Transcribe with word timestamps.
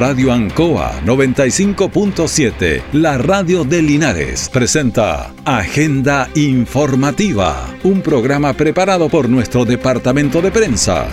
Radio 0.00 0.32
Ancoa 0.32 1.02
95.7, 1.04 2.84
la 2.94 3.18
radio 3.18 3.64
de 3.64 3.82
Linares, 3.82 4.48
presenta 4.48 5.34
Agenda 5.44 6.30
Informativa, 6.34 7.68
un 7.84 8.00
programa 8.00 8.54
preparado 8.54 9.10
por 9.10 9.28
nuestro 9.28 9.66
departamento 9.66 10.40
de 10.40 10.50
prensa. 10.50 11.06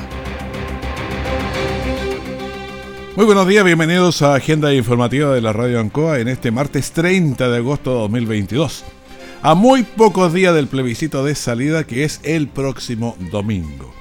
Muy 3.18 3.26
buenos 3.26 3.46
días, 3.46 3.66
bienvenidos 3.66 4.22
a 4.22 4.36
Agenda 4.36 4.74
Informativa 4.74 5.36
de 5.36 5.42
la 5.42 5.52
Radio 5.52 5.82
Ancoa 5.82 6.20
en 6.20 6.30
este 6.30 6.52
martes 6.52 6.94
30 6.94 7.50
de 7.50 7.58
agosto 7.58 7.92
de 7.92 8.00
2022. 8.04 8.86
A 9.42 9.54
muy 9.54 9.84
pocos 9.84 10.34
días 10.34 10.56
del 10.56 10.68
plebiscito 10.68 11.26
de 11.26 11.36
salida 11.36 11.84
que 11.84 12.06
es 12.06 12.22
el 12.24 12.48
próximo 12.48 13.18
domingo. 13.32 13.97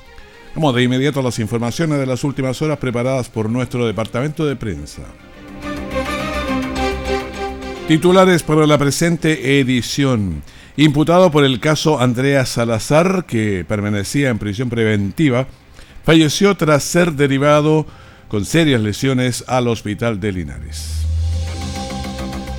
Vamos 0.57 0.75
de 0.75 0.84
inmediato 0.84 1.20
a 1.20 1.23
las 1.23 1.38
informaciones 1.38 1.98
de 1.98 2.07
las 2.07 2.25
últimas 2.25 2.62
horas 2.62 2.79
preparadas 2.79 3.29
por 3.29 3.50
nuestro 3.50 3.86
departamento 3.86 4.46
de 4.46 4.56
prensa. 4.56 5.02
Titulares 7.87 8.42
para 8.42 8.66
la 8.66 8.79
presente 8.79 9.60
edición. 9.60 10.42
Imputado 10.79 11.30
por 11.30 11.45
el 11.45 11.60
caso 11.60 12.01
Andrea 12.01 12.46
Salazar, 12.46 13.27
que 13.27 13.66
permanecía 13.69 14.30
en 14.30 14.38
prisión 14.38 14.70
preventiva, 14.70 15.46
falleció 16.05 16.57
tras 16.57 16.84
ser 16.84 17.12
derivado 17.12 17.87
con 18.29 18.46
serias 18.46 18.80
lesiones 18.80 19.45
al 19.48 19.68
hospital 19.68 20.20
de 20.20 20.32
Linares. 20.32 21.02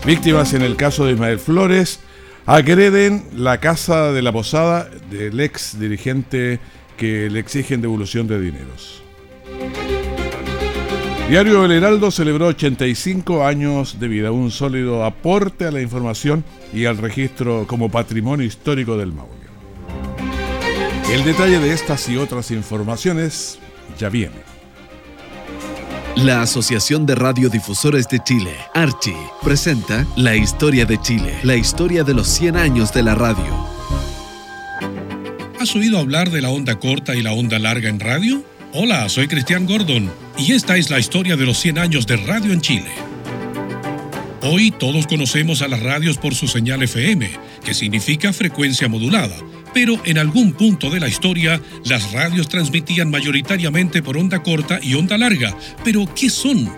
Víctimas 0.06 0.54
en 0.54 0.62
el 0.62 0.76
caso 0.76 1.04
de 1.04 1.14
Ismael 1.14 1.40
Flores 1.40 2.00
agreden 2.46 3.26
la 3.36 3.60
casa 3.60 4.12
de 4.12 4.22
la 4.22 4.32
posada 4.32 4.88
del 5.10 5.40
ex 5.40 5.80
dirigente 5.80 6.60
que 6.98 7.30
le 7.30 7.40
exigen 7.40 7.82
devolución 7.82 8.28
de 8.28 8.42
dineros. 8.42 9.02
Diario 11.30 11.66
El 11.66 11.74
Heraldo 11.74 12.10
celebró 12.10 12.48
85 12.48 13.46
años 13.46 14.00
de 14.00 14.08
vida, 14.08 14.32
un 14.32 14.50
sólido 14.50 15.04
aporte 15.04 15.66
a 15.66 15.72
la 15.72 15.82
información 15.82 16.44
y 16.74 16.86
al 16.86 16.98
registro 16.98 17.66
como 17.68 17.90
patrimonio 17.90 18.46
histórico 18.46 18.98
del 18.98 19.12
Maule. 19.12 19.34
El 21.12 21.26
detalle 21.26 21.60
de 21.60 21.74
estas 21.74 22.08
y 22.08 22.18
otras 22.18 22.52
informaciones 22.52 23.60
ya 23.98 24.08
viene. 24.08 24.38
La 26.16 26.42
Asociación 26.42 27.06
de 27.06 27.16
Radiodifusores 27.16 28.08
de 28.08 28.24
Chile, 28.24 28.56
Archi, 28.74 29.14
presenta 29.44 30.08
La 30.16 30.36
Historia 30.36 30.86
de 30.86 31.00
Chile, 31.00 31.38
la 31.44 31.56
historia 31.56 32.04
de 32.04 32.14
los 32.14 32.28
100 32.28 32.56
años 32.56 32.94
de 32.94 33.04
la 33.04 33.16
radio. 33.16 33.67
¿Has 35.60 35.76
oído 35.76 35.98
hablar 35.98 36.30
de 36.30 36.44
la 36.44 36.52
onda 36.52 36.80
corta 36.80 37.16
y 37.16 37.24
la 37.24 37.32
onda 37.34 37.58
larga 37.58 37.90
en 37.90 38.00
radio? 38.00 38.46
Hola, 38.74 39.10
soy 39.10 39.28
Cristian 39.28 39.66
Gordon 39.66 40.12
y 40.38 40.52
esta 40.52 40.78
es 40.78 40.92
la 40.92 41.00
historia 41.00 41.36
de 41.36 41.48
los 41.48 41.58
100 41.58 41.80
años 41.80 42.06
de 42.06 42.16
radio 42.16 42.54
en 42.54 42.62
Chile. 42.62 42.92
Hoy 44.44 44.70
todos 44.70 45.08
conocemos 45.08 45.64
a 45.64 45.68
las 45.68 45.82
radios 45.82 46.20
por 46.20 46.36
su 46.36 46.48
señal 46.48 46.84
FM, 46.84 47.32
que 47.66 47.74
significa 47.74 48.34
frecuencia 48.34 48.88
modulada, 48.88 49.36
pero 49.74 50.00
en 50.06 50.20
algún 50.20 50.54
punto 50.54 50.92
de 50.92 51.00
la 51.00 51.08
historia 51.08 51.60
las 51.86 52.12
radios 52.12 52.48
transmitían 52.50 53.10
mayoritariamente 53.10 54.04
por 54.04 54.16
onda 54.16 54.44
corta 54.44 54.80
y 54.80 54.94
onda 54.94 55.18
larga. 55.18 55.58
Pero, 55.84 56.08
¿qué 56.14 56.30
son? 56.30 56.72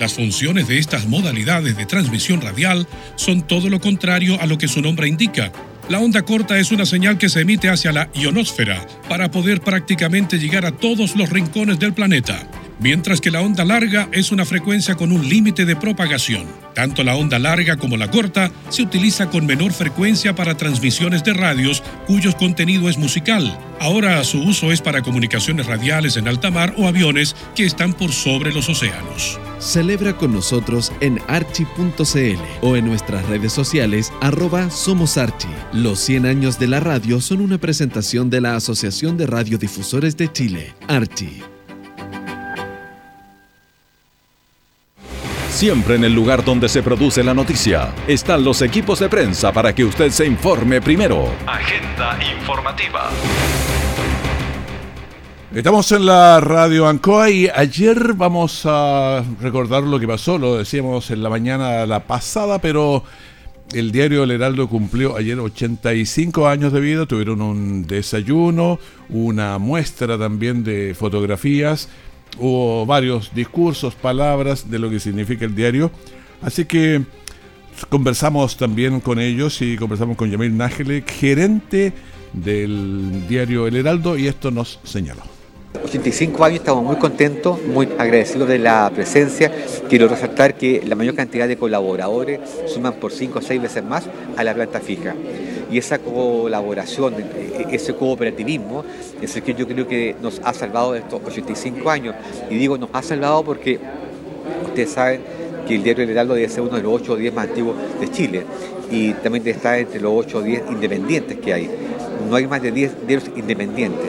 Las 0.00 0.14
funciones 0.14 0.66
de 0.66 0.78
estas 0.78 1.06
modalidades 1.06 1.76
de 1.76 1.86
transmisión 1.86 2.40
radial 2.40 2.88
son 3.14 3.46
todo 3.46 3.68
lo 3.68 3.80
contrario 3.80 4.40
a 4.40 4.46
lo 4.46 4.58
que 4.58 4.66
su 4.66 4.82
nombre 4.82 5.06
indica 5.06 5.52
la 5.88 6.00
onda 6.00 6.22
corta 6.22 6.58
es 6.58 6.72
una 6.72 6.86
señal 6.86 7.18
que 7.18 7.28
se 7.28 7.40
emite 7.40 7.68
hacia 7.68 7.92
la 7.92 8.08
ionosfera 8.14 8.86
para 9.08 9.30
poder 9.30 9.60
prácticamente 9.60 10.38
llegar 10.38 10.64
a 10.64 10.72
todos 10.72 11.16
los 11.16 11.30
rincones 11.30 11.78
del 11.78 11.92
planeta 11.92 12.48
mientras 12.80 13.20
que 13.20 13.30
la 13.30 13.40
onda 13.40 13.64
larga 13.64 14.08
es 14.12 14.32
una 14.32 14.44
frecuencia 14.44 14.94
con 14.94 15.12
un 15.12 15.28
límite 15.28 15.64
de 15.64 15.76
propagación. 15.76 16.46
Tanto 16.74 17.04
la 17.04 17.14
onda 17.14 17.38
larga 17.38 17.76
como 17.76 17.96
la 17.96 18.10
corta 18.10 18.50
se 18.68 18.82
utiliza 18.82 19.30
con 19.30 19.46
menor 19.46 19.72
frecuencia 19.72 20.34
para 20.34 20.56
transmisiones 20.56 21.22
de 21.24 21.32
radios 21.32 21.82
cuyo 22.06 22.36
contenido 22.36 22.88
es 22.88 22.98
musical. 22.98 23.58
Ahora 23.80 24.22
su 24.24 24.42
uso 24.42 24.72
es 24.72 24.80
para 24.80 25.02
comunicaciones 25.02 25.66
radiales 25.66 26.16
en 26.16 26.28
alta 26.28 26.50
mar 26.50 26.74
o 26.76 26.88
aviones 26.88 27.36
que 27.54 27.64
están 27.64 27.92
por 27.92 28.12
sobre 28.12 28.52
los 28.52 28.68
océanos. 28.68 29.38
Celebra 29.60 30.16
con 30.16 30.32
nosotros 30.32 30.92
en 31.00 31.20
archi.cl 31.28 32.40
o 32.60 32.76
en 32.76 32.86
nuestras 32.86 33.26
redes 33.26 33.52
sociales 33.52 34.12
arroba 34.20 34.70
somos 34.70 35.16
archi. 35.16 35.48
Los 35.72 36.00
100 36.00 36.26
años 36.26 36.58
de 36.58 36.68
la 36.68 36.80
radio 36.80 37.20
son 37.20 37.40
una 37.40 37.58
presentación 37.58 38.30
de 38.30 38.40
la 38.40 38.56
Asociación 38.56 39.16
de 39.16 39.26
Radiodifusores 39.26 40.16
de 40.16 40.30
Chile, 40.30 40.74
Archi. 40.88 41.53
Siempre 45.54 45.94
en 45.94 46.02
el 46.02 46.12
lugar 46.12 46.44
donde 46.44 46.68
se 46.68 46.82
produce 46.82 47.22
la 47.22 47.32
noticia 47.32 47.94
están 48.08 48.42
los 48.42 48.60
equipos 48.60 48.98
de 48.98 49.08
prensa 49.08 49.52
para 49.52 49.72
que 49.72 49.84
usted 49.84 50.10
se 50.10 50.26
informe 50.26 50.80
primero. 50.80 51.28
Agenda 51.46 52.18
informativa. 52.36 53.08
Estamos 55.54 55.92
en 55.92 56.06
la 56.06 56.40
radio 56.40 56.88
Ancoa 56.88 57.30
y 57.30 57.48
ayer 57.54 58.14
vamos 58.14 58.62
a 58.64 59.22
recordar 59.40 59.84
lo 59.84 60.00
que 60.00 60.08
pasó, 60.08 60.38
lo 60.38 60.58
decíamos 60.58 61.12
en 61.12 61.22
la 61.22 61.30
mañana 61.30 61.86
la 61.86 62.00
pasada, 62.00 62.58
pero 62.58 63.04
el 63.72 63.92
diario 63.92 64.24
El 64.24 64.32
Heraldo 64.32 64.68
cumplió 64.68 65.16
ayer 65.16 65.38
85 65.38 66.48
años 66.48 66.72
de 66.72 66.80
vida, 66.80 67.06
tuvieron 67.06 67.40
un 67.40 67.86
desayuno, 67.86 68.80
una 69.08 69.58
muestra 69.58 70.18
también 70.18 70.64
de 70.64 70.96
fotografías 70.98 71.88
hubo 72.38 72.86
varios 72.86 73.34
discursos, 73.34 73.94
palabras 73.94 74.70
de 74.70 74.78
lo 74.78 74.90
que 74.90 75.00
significa 75.00 75.44
el 75.44 75.54
diario. 75.54 75.90
Así 76.42 76.64
que 76.64 77.02
conversamos 77.88 78.56
también 78.56 79.00
con 79.00 79.18
ellos 79.18 79.60
y 79.62 79.76
conversamos 79.76 80.16
con 80.16 80.30
Yamil 80.30 80.56
Nájele, 80.56 81.02
gerente 81.06 81.92
del 82.32 83.26
diario 83.28 83.66
El 83.66 83.76
Heraldo, 83.76 84.16
y 84.16 84.26
esto 84.26 84.50
nos 84.50 84.80
señaló. 84.84 85.22
85 85.82 86.44
años, 86.44 86.60
estamos 86.60 86.84
muy 86.84 86.96
contentos, 86.96 87.60
muy 87.62 87.88
agradecidos 87.98 88.48
de 88.48 88.58
la 88.58 88.90
presencia. 88.94 89.52
Quiero 89.88 90.08
resaltar 90.08 90.56
que 90.56 90.82
la 90.86 90.94
mayor 90.94 91.14
cantidad 91.14 91.48
de 91.48 91.56
colaboradores 91.56 92.40
suman 92.66 92.94
por 92.94 93.12
5 93.12 93.38
o 93.38 93.42
6 93.42 93.62
veces 93.62 93.84
más 93.84 94.04
a 94.36 94.44
la 94.44 94.54
planta 94.54 94.80
fija. 94.80 95.14
Y 95.74 95.78
esa 95.78 95.98
colaboración, 95.98 97.14
e-, 97.14 97.74
ese 97.74 97.94
cooperativismo, 97.96 98.84
es 99.20 99.34
el 99.34 99.42
que 99.42 99.54
yo 99.54 99.66
creo 99.66 99.88
que 99.88 100.14
nos 100.22 100.40
ha 100.44 100.54
salvado 100.54 100.92
de 100.92 101.00
estos 101.00 101.20
85 101.26 101.90
años. 101.90 102.14
Y 102.48 102.54
digo, 102.54 102.78
nos 102.78 102.90
ha 102.92 103.02
salvado 103.02 103.42
porque 103.42 103.80
ustedes 104.68 104.90
saben 104.90 105.22
que 105.66 105.74
el 105.74 105.82
diario 105.82 106.04
El 106.04 106.10
Heraldo 106.10 106.34
debe 106.34 106.48
ser 106.48 106.60
uno 106.60 106.76
de 106.76 106.82
los 106.84 106.92
8 106.92 107.14
o 107.14 107.16
10 107.16 107.34
más 107.34 107.48
antiguos 107.48 107.74
de 107.98 108.08
Chile 108.08 108.44
y 108.88 109.14
también 109.14 109.42
debe 109.42 109.56
estar 109.56 109.76
entre 109.76 110.00
los 110.00 110.12
8 110.14 110.38
o 110.38 110.42
10 110.42 110.62
independientes 110.70 111.38
que 111.40 111.52
hay. 111.52 111.68
No 112.30 112.36
hay 112.36 112.46
más 112.46 112.62
de 112.62 112.70
10 112.70 113.08
diarios 113.08 113.32
independientes. 113.36 114.06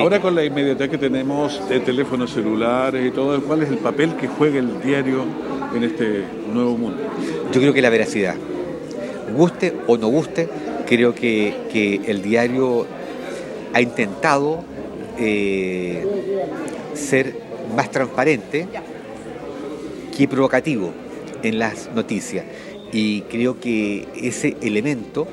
Ahora 0.00 0.22
con 0.22 0.34
la 0.34 0.42
inmediatez 0.42 0.88
que 0.88 0.96
tenemos 0.96 1.68
de 1.68 1.80
teléfonos 1.80 2.32
celulares 2.32 3.06
y 3.06 3.10
todo, 3.10 3.38
¿cuál 3.42 3.62
es 3.62 3.68
el 3.68 3.76
papel 3.76 4.16
que 4.16 4.26
juega 4.26 4.58
el 4.58 4.80
diario 4.80 5.26
en 5.76 5.84
este 5.84 6.24
nuevo 6.50 6.78
mundo? 6.78 6.96
Yo 7.52 7.60
creo 7.60 7.74
que 7.74 7.82
la 7.82 7.90
veracidad. 7.90 8.36
Guste 9.34 9.72
o 9.86 9.96
no 9.96 10.08
guste, 10.08 10.48
creo 10.86 11.14
que, 11.14 12.00
el 12.06 12.22
diario 12.22 12.86
ha 13.72 13.80
intentado 13.80 14.62
eh, 15.18 16.04
ser 16.94 17.34
más 17.74 17.90
transparente 17.90 18.66
que 20.16 20.28
provocativo 20.28 20.92
en 21.42 21.58
las 21.58 21.90
noticias. 21.94 22.44
Y 22.92 23.22
creo 23.22 23.58
que 23.58 24.06
ese 24.14 24.56
elemento 24.60 25.26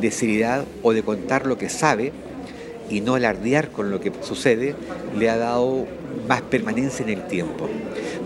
de 0.00 0.10
seriedad 0.10 0.64
o 0.82 0.92
de 0.92 1.02
contar 1.02 1.46
lo 1.46 1.56
que 1.56 1.70
sabe 1.70 2.12
y 2.90 3.00
no 3.00 3.14
alardear 3.14 3.70
con 3.70 3.90
lo 3.90 4.00
que 4.00 4.12
sucede, 4.22 4.74
le 5.18 5.30
ha 5.30 5.36
dado 5.36 5.86
más 6.28 6.42
permanencia 6.42 7.04
en 7.04 7.10
el 7.10 7.26
tiempo. 7.26 7.68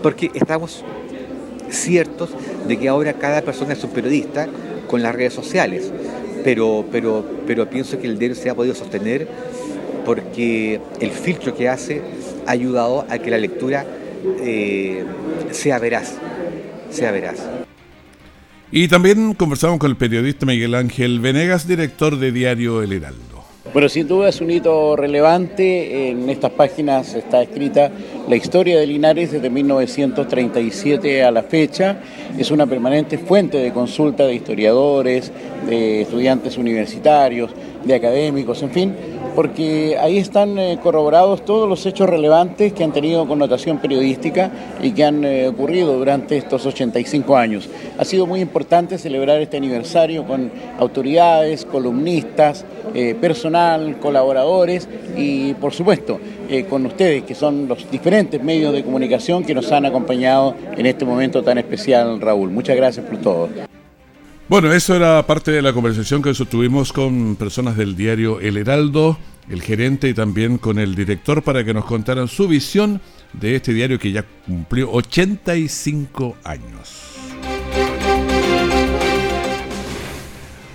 Porque 0.01 0.31
estamos 0.33 0.83
ciertos 1.69 2.29
de 2.67 2.77
que 2.77 2.87
ahora 2.87 3.13
cada 3.13 3.41
persona 3.41 3.73
es 3.73 3.83
un 3.83 3.91
periodista 3.91 4.47
con 4.93 5.01
las 5.01 5.15
redes 5.15 5.33
sociales, 5.33 5.91
pero, 6.43 6.85
pero, 6.91 7.25
pero 7.47 7.67
pienso 7.67 7.99
que 7.99 8.05
el 8.05 8.19
diario 8.19 8.35
se 8.35 8.47
ha 8.51 8.53
podido 8.53 8.75
sostener 8.75 9.27
porque 10.05 10.79
el 10.99 11.09
filtro 11.09 11.55
que 11.55 11.67
hace 11.67 12.03
ha 12.45 12.51
ayudado 12.51 13.03
a 13.09 13.17
que 13.17 13.31
la 13.31 13.39
lectura 13.39 13.87
eh, 14.39 15.03
sea 15.49 15.79
veraz, 15.79 16.13
sea 16.91 17.09
veraz. 17.09 17.39
Y 18.69 18.87
también 18.87 19.33
conversamos 19.33 19.79
con 19.79 19.89
el 19.89 19.97
periodista 19.97 20.45
Miguel 20.45 20.75
Ángel 20.75 21.19
Venegas, 21.19 21.67
director 21.67 22.19
de 22.19 22.31
Diario 22.31 22.83
El 22.83 22.93
Heraldo. 22.93 23.42
Bueno, 23.73 23.89
sin 23.89 24.07
duda 24.07 24.29
es 24.29 24.39
un 24.39 24.51
hito 24.51 24.95
relevante. 24.95 26.11
En 26.11 26.29
estas 26.29 26.51
páginas 26.51 27.15
está 27.15 27.41
escrita 27.41 27.89
la 28.29 28.35
historia 28.35 28.79
de 28.79 28.85
Linares 28.85 29.31
desde 29.31 29.49
1937 29.49 31.23
a 31.23 31.31
la 31.31 31.41
fecha. 31.41 31.97
Es 32.37 32.51
una 32.51 32.67
permanente 32.67 33.17
fuente 33.17 33.57
de 33.57 33.73
consulta 33.73 34.27
de 34.27 34.35
historiadores, 34.35 35.31
de 35.67 36.03
estudiantes 36.03 36.55
universitarios, 36.59 37.49
de 37.83 37.95
académicos, 37.95 38.61
en 38.61 38.69
fin, 38.69 38.95
porque 39.35 39.97
ahí 39.99 40.17
están 40.17 40.57
eh, 40.57 40.79
corroborados 40.81 41.43
todos 41.45 41.67
los 41.67 41.85
hechos 41.85 42.09
relevantes 42.09 42.73
que 42.73 42.83
han 42.83 42.91
tenido 42.91 43.27
connotación 43.27 43.79
periodística 43.79 44.51
y 44.81 44.91
que 44.91 45.03
han 45.03 45.23
eh, 45.23 45.47
ocurrido 45.47 45.97
durante 45.97 46.37
estos 46.37 46.65
85 46.65 47.35
años. 47.35 47.69
Ha 47.97 48.05
sido 48.05 48.25
muy 48.25 48.41
importante 48.41 48.97
celebrar 48.97 49.41
este 49.41 49.57
aniversario 49.57 50.25
con 50.25 50.51
autoridades, 50.77 51.65
columnistas, 51.65 52.65
eh, 52.93 53.15
personal, 53.19 53.97
colaboradores 53.99 54.87
y 55.17 55.53
por 55.55 55.73
supuesto 55.73 56.19
con 56.69 56.85
ustedes 56.85 57.23
que 57.23 57.33
son 57.33 57.67
los 57.67 57.89
diferentes 57.89 58.43
medios 58.43 58.73
de 58.73 58.83
comunicación 58.83 59.43
que 59.43 59.55
nos 59.55 59.71
han 59.71 59.87
acompañado 59.87 60.53
en 60.77 60.85
este 60.85 61.03
momento 61.03 61.41
tan 61.41 61.57
especial, 61.57 62.21
Raúl. 62.21 62.51
Muchas 62.51 62.75
gracias 62.75 63.03
por 63.05 63.17
todo. 63.17 63.49
Bueno, 64.49 64.73
eso 64.73 64.93
era 64.95 65.25
parte 65.25 65.51
de 65.51 65.61
la 65.61 65.71
conversación 65.71 66.21
que 66.21 66.33
sostuvimos 66.33 66.91
con 66.91 67.37
personas 67.37 67.77
del 67.77 67.95
diario 67.95 68.41
El 68.41 68.57
Heraldo, 68.57 69.17
el 69.49 69.61
gerente 69.61 70.09
y 70.09 70.13
también 70.13 70.57
con 70.57 70.79
el 70.79 70.95
director 70.95 71.43
para 71.43 71.63
que 71.63 71.73
nos 71.73 71.85
contaran 71.85 72.27
su 72.27 72.49
visión 72.49 72.99
de 73.31 73.55
este 73.55 73.73
diario 73.73 73.97
que 73.97 74.11
ya 74.11 74.25
cumplió 74.45 74.91
85 74.91 76.35
años. 76.43 77.03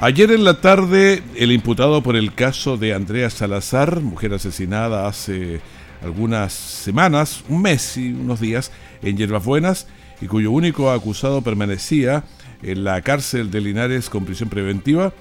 Ayer 0.00 0.30
en 0.30 0.44
la 0.44 0.60
tarde, 0.60 1.22
el 1.36 1.52
imputado 1.52 2.02
por 2.02 2.16
el 2.16 2.32
caso 2.32 2.78
de 2.78 2.94
Andrea 2.94 3.28
Salazar, 3.28 4.00
mujer 4.00 4.32
asesinada 4.32 5.06
hace 5.06 5.60
algunas 6.02 6.54
semanas, 6.54 7.44
un 7.48 7.62
mes 7.62 7.98
y 7.98 8.12
unos 8.12 8.40
días, 8.40 8.72
en 9.02 9.18
Hierbas 9.18 9.44
Buenas, 9.44 9.88
y 10.20 10.26
cuyo 10.26 10.52
único 10.52 10.90
acusado 10.90 11.42
permanecía 11.42 12.24
en 12.62 12.84
la 12.84 13.00
cárcel 13.02 13.50
de 13.50 13.60
Linares 13.60 14.10
con 14.10 14.24
prisión 14.24 14.48
preventiva, 14.48 15.12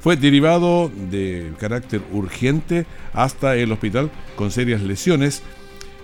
fue 0.00 0.16
derivado 0.16 0.90
de 1.10 1.52
carácter 1.58 2.00
urgente 2.12 2.86
hasta 3.12 3.56
el 3.56 3.72
hospital 3.72 4.10
con 4.36 4.50
serias 4.50 4.82
lesiones. 4.82 5.42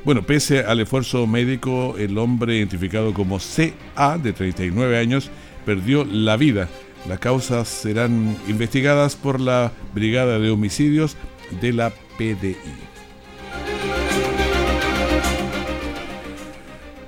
Bueno, 0.05 0.23
pese 0.23 0.61
al 0.61 0.81
esfuerzo 0.81 1.27
médico, 1.27 1.95
el 1.97 2.19
hombre 2.19 2.57
identificado 2.57 3.15
como 3.15 3.39
CA, 3.39 4.19
de 4.19 4.33
39 4.33 4.99
años, 4.99 5.31
perdió 5.65 6.05
la 6.05 6.37
vida. 6.37 6.69
Las 7.09 7.21
causas 7.21 7.69
serán 7.69 8.37
investigadas 8.49 9.15
por 9.15 9.41
la 9.41 9.73
Brigada 9.95 10.39
de 10.39 10.51
Homicidios 10.51 11.17
de 11.61 11.73
la 11.73 11.91
PDI. 12.19 12.57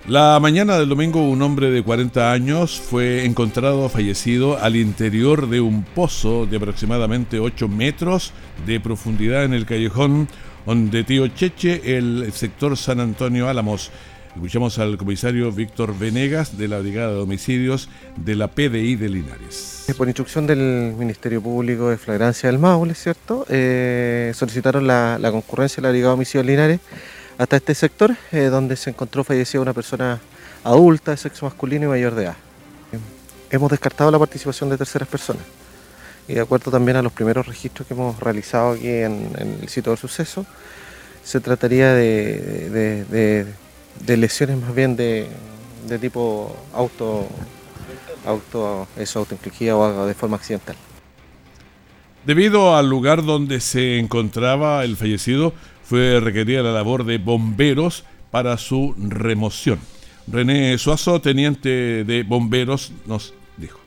La 0.07 0.39
mañana 0.39 0.79
del 0.79 0.91
domingo 0.91 1.27
un 1.27 1.41
hombre 1.41 1.71
de 1.71 1.83
40 1.83 2.31
años 2.31 2.79
fue 2.79 3.25
encontrado 3.25 3.89
fallecido 3.89 4.59
al 4.59 4.77
interior 4.77 5.49
de 5.49 5.63
un 5.63 5.83
pozo 5.83 6.45
de 6.45 6.59
aproximadamente 6.59 7.39
8 7.39 7.69
metros 7.69 8.35
de 8.67 8.81
profundidad 8.81 9.45
en 9.45 9.55
el 9.55 9.65
callejón 9.65 10.29
donde 10.67 11.05
Tío 11.05 11.27
Cheche, 11.29 11.97
el 11.97 12.31
sector 12.35 12.77
San 12.77 13.01
Antonio 13.01 13.49
Álamos. 13.49 13.91
Escuchamos 14.35 14.79
al 14.79 14.99
comisario 14.99 15.51
Víctor 15.51 15.99
Venegas 15.99 16.59
de 16.59 16.69
la 16.69 16.81
Brigada 16.81 17.15
de 17.15 17.21
Homicidios 17.21 17.89
de 18.17 18.35
la 18.35 18.49
PDI 18.49 18.97
de 18.97 19.09
Linares. 19.09 19.87
Por 19.97 20.09
instrucción 20.09 20.47
del 20.47 20.93
Ministerio 20.99 21.41
Público 21.41 21.89
de 21.89 21.97
Flagrancia 21.97 22.51
del 22.51 22.59
Maule, 22.59 22.95
¿cierto? 22.95 23.47
Eh, 23.49 24.33
solicitaron 24.35 24.87
la, 24.87 25.19
la 25.19 25.31
concurrencia 25.31 25.77
de 25.77 25.83
la 25.89 25.93
Brigada 25.93 26.11
de 26.11 26.15
Homicidios 26.15 26.47
de 26.47 26.53
Linares 26.53 26.81
hasta 27.39 27.57
este 27.57 27.75
sector, 27.75 28.17
eh, 28.33 28.45
donde 28.45 28.77
se 28.77 28.91
encontró 28.91 29.25
fallecida 29.25 29.61
una 29.61 29.73
persona 29.73 30.21
adulta 30.63 31.11
de 31.11 31.17
sexo 31.17 31.47
masculino 31.47 31.87
y 31.87 31.89
mayor 31.89 32.15
de 32.15 32.25
edad. 32.25 32.37
Hemos 33.51 33.71
descartado 33.71 34.11
la 34.11 34.19
participación 34.19 34.71
de 34.71 34.79
terceras 34.79 35.09
personas 35.09 35.45
y 36.27 36.35
de 36.35 36.41
acuerdo 36.41 36.71
también 36.71 36.97
a 36.97 37.03
los 37.03 37.13
primeros 37.13 37.47
registros 37.47 37.87
que 37.87 37.95
hemos 37.95 38.19
realizado 38.21 38.73
aquí 38.73 38.89
en, 38.89 39.61
el 39.61 39.69
sitio 39.69 39.93
del 39.93 39.99
suceso, 39.99 40.47
se 41.23 41.41
trataría 41.41 41.93
de, 41.93 43.47
lesiones 44.07 44.59
más 44.59 44.75
bien 44.75 44.97
de, 44.97 45.29
tipo 46.01 46.57
auto, 46.73 47.29
auto, 48.27 48.89
eso, 48.97 49.21
autoinfligida 49.21 49.77
o 49.77 50.07
de 50.07 50.15
forma 50.15 50.37
accidental. 50.37 50.77
Debido 52.25 52.75
al 52.75 52.89
lugar 52.89 53.23
donde 53.23 53.61
se 53.61 53.99
encontraba 53.99 54.83
el 54.85 54.97
fallecido, 54.97 55.53
fue 55.85 56.21
requerida 56.21 56.63
la 56.63 56.73
labor 56.73 57.05
de 57.05 57.19
bomberos 57.19 58.05
para 58.31 58.57
su 58.59 58.95
remoción. 58.99 59.79
René 60.27 60.77
Suazo, 60.79 61.21
teniente 61.21 62.05
de 62.05 62.23
bomberos, 62.23 62.93
nos 63.07 63.35
dijo. 63.57 63.79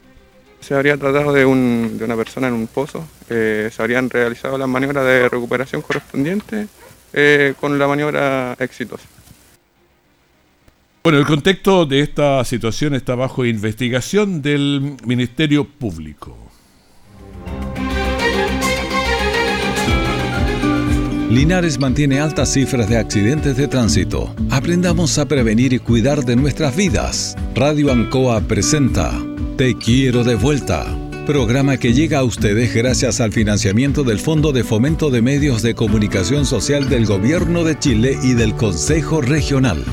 Se 0.60 0.76
habría 0.76 0.98
tratado 0.98 1.34
de, 1.34 1.46
una 1.46 2.16
persona 2.16 2.48
en 2.48 2.54
un 2.54 2.68
pozo, 2.68 3.06
eh, 3.30 3.70
se 3.72 3.82
habrían 3.82 4.10
realizado 4.10 4.58
las 4.58 4.68
maniobras 4.68 5.06
de 5.06 5.30
recuperación 5.30 5.82
correspondientes 5.82 6.68
eh, 7.14 7.54
con 7.60 7.80
la 7.80 7.88
maniobra 7.88 8.56
exitosa. 8.60 9.08
Bueno, 11.04 11.20
el 11.20 11.26
contexto 11.26 11.86
de 11.86 12.02
esta 12.02 12.44
situación 12.44 12.94
está 12.94 13.16
bajo 13.16 13.46
investigación 13.46 14.42
del 14.42 14.98
Ministerio 15.06 15.64
Público. 15.64 16.47
Linares 21.30 21.78
mantiene 21.78 22.22
altas 22.22 22.54
cifras 22.54 22.88
de 22.88 22.98
accidentes 22.98 23.58
de 23.58 23.68
tránsito. 23.68 24.34
Aprendamos 24.50 25.18
a 25.18 25.26
prevenir 25.26 25.74
y 25.74 25.80
cuidar 25.80 26.24
de 26.24 26.38
nuestras 26.38 26.74
vidas. 26.74 27.36
Radio 27.54 27.92
Ancoa 27.92 28.40
presenta 28.40 29.12
Te 29.58 29.76
quiero 29.76 30.24
de 30.24 30.36
vuelta. 30.36 30.86
Programa 31.26 31.76
que 31.76 31.92
llega 31.92 32.20
a 32.20 32.24
ustedes 32.24 32.74
gracias 32.74 33.20
al 33.20 33.34
financiamiento 33.34 34.06
del 34.06 34.20
Fondo 34.20 34.54
de 34.54 34.64
Fomento 34.64 35.10
de 35.10 35.22
Medios 35.22 35.62
de 35.64 35.76
Comunicación 35.76 36.46
Social 36.46 36.88
del 36.88 37.06
Gobierno 37.06 37.66
de 37.66 37.78
Chile 37.78 38.18
y 38.24 38.34
del 38.34 38.54
Consejo 38.54 39.20
Regional. 39.20 39.84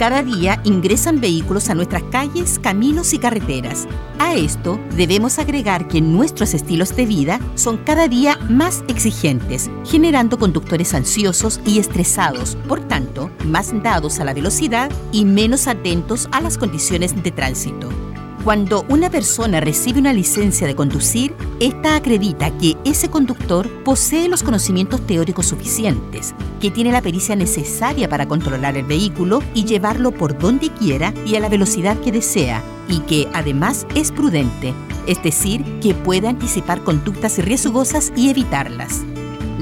Cada 0.00 0.22
día 0.22 0.62
ingresan 0.64 1.20
vehículos 1.20 1.68
a 1.68 1.74
nuestras 1.74 2.02
calles, 2.04 2.58
caminos 2.58 3.12
y 3.12 3.18
carreteras. 3.18 3.86
A 4.18 4.34
esto 4.34 4.80
debemos 4.96 5.38
agregar 5.38 5.88
que 5.88 6.00
nuestros 6.00 6.54
estilos 6.54 6.96
de 6.96 7.04
vida 7.04 7.38
son 7.54 7.76
cada 7.76 8.08
día 8.08 8.38
más 8.48 8.82
exigentes, 8.88 9.70
generando 9.84 10.38
conductores 10.38 10.94
ansiosos 10.94 11.60
y 11.66 11.80
estresados, 11.80 12.56
por 12.66 12.80
tanto, 12.80 13.30
más 13.44 13.74
dados 13.82 14.20
a 14.20 14.24
la 14.24 14.32
velocidad 14.32 14.90
y 15.12 15.26
menos 15.26 15.66
atentos 15.66 16.30
a 16.32 16.40
las 16.40 16.56
condiciones 16.56 17.22
de 17.22 17.30
tránsito. 17.30 17.90
Cuando 18.44 18.86
una 18.88 19.10
persona 19.10 19.60
recibe 19.60 20.00
una 20.00 20.14
licencia 20.14 20.66
de 20.66 20.74
conducir, 20.74 21.36
esta 21.60 21.94
acredita 21.94 22.50
que 22.56 22.74
ese 22.86 23.10
conductor 23.10 23.68
posee 23.84 24.28
los 24.28 24.42
conocimientos 24.42 25.06
teóricos 25.06 25.46
suficientes, 25.46 26.34
que 26.58 26.70
tiene 26.70 26.90
la 26.90 27.02
pericia 27.02 27.36
necesaria 27.36 28.08
para 28.08 28.26
controlar 28.26 28.78
el 28.78 28.86
vehículo 28.86 29.42
y 29.52 29.66
llevarlo 29.66 30.10
por 30.10 30.38
donde 30.38 30.70
quiera 30.70 31.12
y 31.26 31.34
a 31.34 31.40
la 31.40 31.50
velocidad 31.50 32.00
que 32.00 32.12
desea, 32.12 32.62
y 32.88 33.00
que 33.00 33.28
además 33.34 33.86
es 33.94 34.10
prudente, 34.10 34.72
es 35.06 35.22
decir, 35.22 35.62
que 35.80 35.92
puede 35.92 36.28
anticipar 36.28 36.82
conductas 36.82 37.36
riesgosas 37.36 38.10
y 38.16 38.30
evitarlas. 38.30 39.02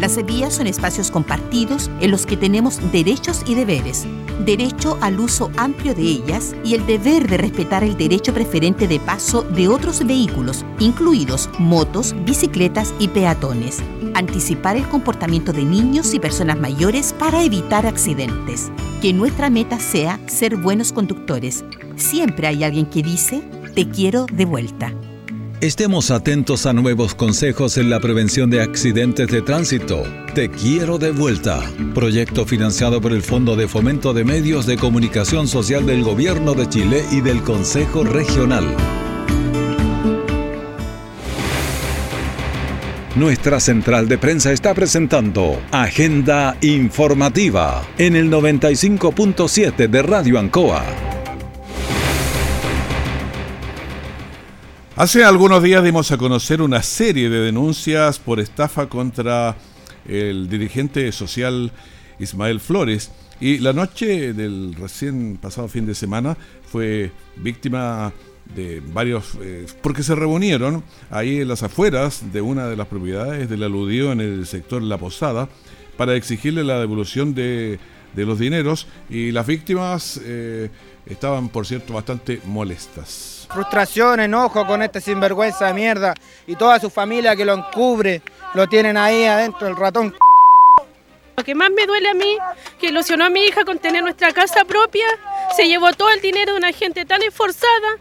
Las 0.01 0.25
vías 0.25 0.55
son 0.55 0.69
espacios 0.69 1.11
compartidos 1.11 1.91
en 2.01 2.13
los 2.13 2.25
que 2.25 2.37
tenemos 2.37 2.79
derechos 2.93 3.43
y 3.47 3.57
deberes, 3.57 4.07
derecho 4.45 4.97
al 5.01 5.19
uso 5.19 5.51
amplio 5.57 5.93
de 5.93 6.03
ellas 6.03 6.55
y 6.65 6.75
el 6.75 6.87
deber 6.87 7.29
de 7.29 7.37
respetar 7.37 7.83
el 7.83 7.97
derecho 7.97 8.33
preferente 8.33 8.87
de 8.87 9.01
paso 9.01 9.43
de 9.43 9.67
otros 9.67 10.07
vehículos, 10.07 10.65
incluidos 10.79 11.51
motos, 11.59 12.15
bicicletas 12.25 12.95
y 13.01 13.09
peatones. 13.09 13.79
Anticipar 14.15 14.77
el 14.77 14.89
comportamiento 14.89 15.53
de 15.53 15.65
niños 15.65 16.15
y 16.15 16.21
personas 16.21 16.61
mayores 16.61 17.13
para 17.13 17.43
evitar 17.43 17.85
accidentes. 17.85 18.71
Que 19.03 19.13
nuestra 19.13 19.51
meta 19.51 19.81
sea 19.81 20.21
ser 20.29 20.57
buenos 20.57 20.93
conductores. 20.93 21.65
Siempre 21.97 22.47
hay 22.47 22.63
alguien 22.63 22.87
que 22.87 23.03
dice, 23.03 23.43
te 23.75 23.89
quiero 23.89 24.27
de 24.27 24.45
vuelta. 24.45 24.93
Estemos 25.61 26.13
atentos 26.13 26.67
a 26.67 26.73
nuevos 26.73 27.17
consejos 27.17 27.79
en 27.79 27.91
la 27.91 27.99
prevención 27.99 28.49
de 28.49 28.63
accidentes 28.63 29.27
de 29.27 29.43
tránsito. 29.43 30.05
Te 30.33 30.49
quiero 30.49 30.99
de 30.99 31.11
vuelta. 31.11 31.61
Proyecto 31.97 32.47
financiado 32.47 33.01
por 33.01 33.13
el 33.13 33.23
Fondo 33.23 33.57
de 33.57 33.67
Fomento 33.67 34.15
de 34.15 34.23
Medios 34.23 34.67
de 34.67 34.77
Comunicación 34.77 35.49
Social 35.49 35.85
del 35.85 36.05
Gobierno 36.05 36.55
de 36.55 36.69
Chile 36.69 37.05
y 37.11 37.23
del 37.23 37.43
Consejo 37.43 38.05
Regional. 38.05 38.65
Nuestra 43.17 43.59
central 43.59 44.07
de 44.07 44.17
prensa 44.17 44.53
está 44.53 44.75
presentando 44.75 45.61
Agenda 45.73 46.57
Informativa 46.61 47.85
en 47.99 48.15
el 48.15 48.31
95.7 48.31 49.89
de 49.89 50.03
Radio 50.03 50.39
Ancoa. 50.39 51.18
Hace 54.99 55.23
algunos 55.23 55.63
días 55.63 55.85
dimos 55.85 56.11
a 56.11 56.19
conocer 56.19 56.61
una 56.61 56.83
serie 56.83 57.31
de 57.31 57.39
denuncias 57.39 58.19
por 58.19 58.41
estafa 58.41 58.89
contra 58.89 59.55
el 60.09 60.49
dirigente 60.49 61.13
social 61.13 61.71
Ismael 62.19 62.59
Flores 62.59 63.13
y 63.39 63.59
la 63.59 63.73
noche 63.73 64.33
del 64.33 64.75
recién 64.75 65.39
pasado 65.41 65.69
fin 65.69 65.87
de 65.87 65.95
semana 65.95 66.37
fue 66.67 67.13
víctima 67.37 68.13
de 68.57 68.83
varios, 68.93 69.39
eh, 69.41 69.67
porque 69.83 70.03
se 70.03 70.17
reunieron 70.17 70.83
ahí 71.11 71.43
en 71.43 71.47
las 71.47 71.63
afueras 71.63 72.33
de 72.33 72.41
una 72.41 72.67
de 72.67 72.75
las 72.75 72.89
propiedades 72.89 73.49
del 73.49 73.63
aludido 73.63 74.11
en 74.11 74.21
el 74.21 74.47
sector 74.47 74.83
La 74.83 74.99
Posada, 74.99 75.49
para 75.97 76.17
exigirle 76.17 76.65
la 76.65 76.81
devolución 76.81 77.37
de, 77.37 77.79
los 78.17 78.41
dineros 78.41 78.89
y 79.09 79.31
las 79.31 79.47
víctimas 79.47 80.21
eh, 80.25 80.71
estaban, 81.09 81.49
por 81.49 81.67
cierto, 81.67 81.95
bastante 81.95 82.41
molestas. 82.45 83.47
Frustración, 83.51 84.21
enojo 84.21 84.67
con 84.67 84.83
este 84.83 85.01
sinvergüenza 85.01 85.67
de 85.67 85.75
mierda 85.75 86.15
y 86.47 86.55
toda 86.57 86.79
su 86.79 86.91
familia 86.91 87.35
que 87.35 87.45
lo 87.45 87.55
encubre, 87.55 88.23
lo 88.55 88.67
tienen 88.67 88.97
ahí 88.97 89.25
adentro, 89.25 89.67
el 89.67 89.77
ratón. 89.77 90.15
Lo 91.37 91.45
que 91.45 91.55
más 91.55 91.71
me 91.71 91.87
duele 91.87 92.09
a 92.09 92.15
mí, 92.15 92.37
que 92.81 92.89
ilusionó 92.89 93.25
a 93.25 93.31
mi 93.31 93.45
hija 93.45 93.65
con 93.65 93.79
tener 93.79 94.03
nuestra 94.03 94.33
casa 94.33 94.65
propia, 94.65 95.07
se 95.57 95.67
llevó 95.67 95.93
todo 95.93 96.11
el 96.11 96.21
dinero 96.21 96.53
de 96.53 96.59
una 96.59 96.73
gente 96.73 97.05
tan 97.05 97.23
esforzada, 97.23 97.99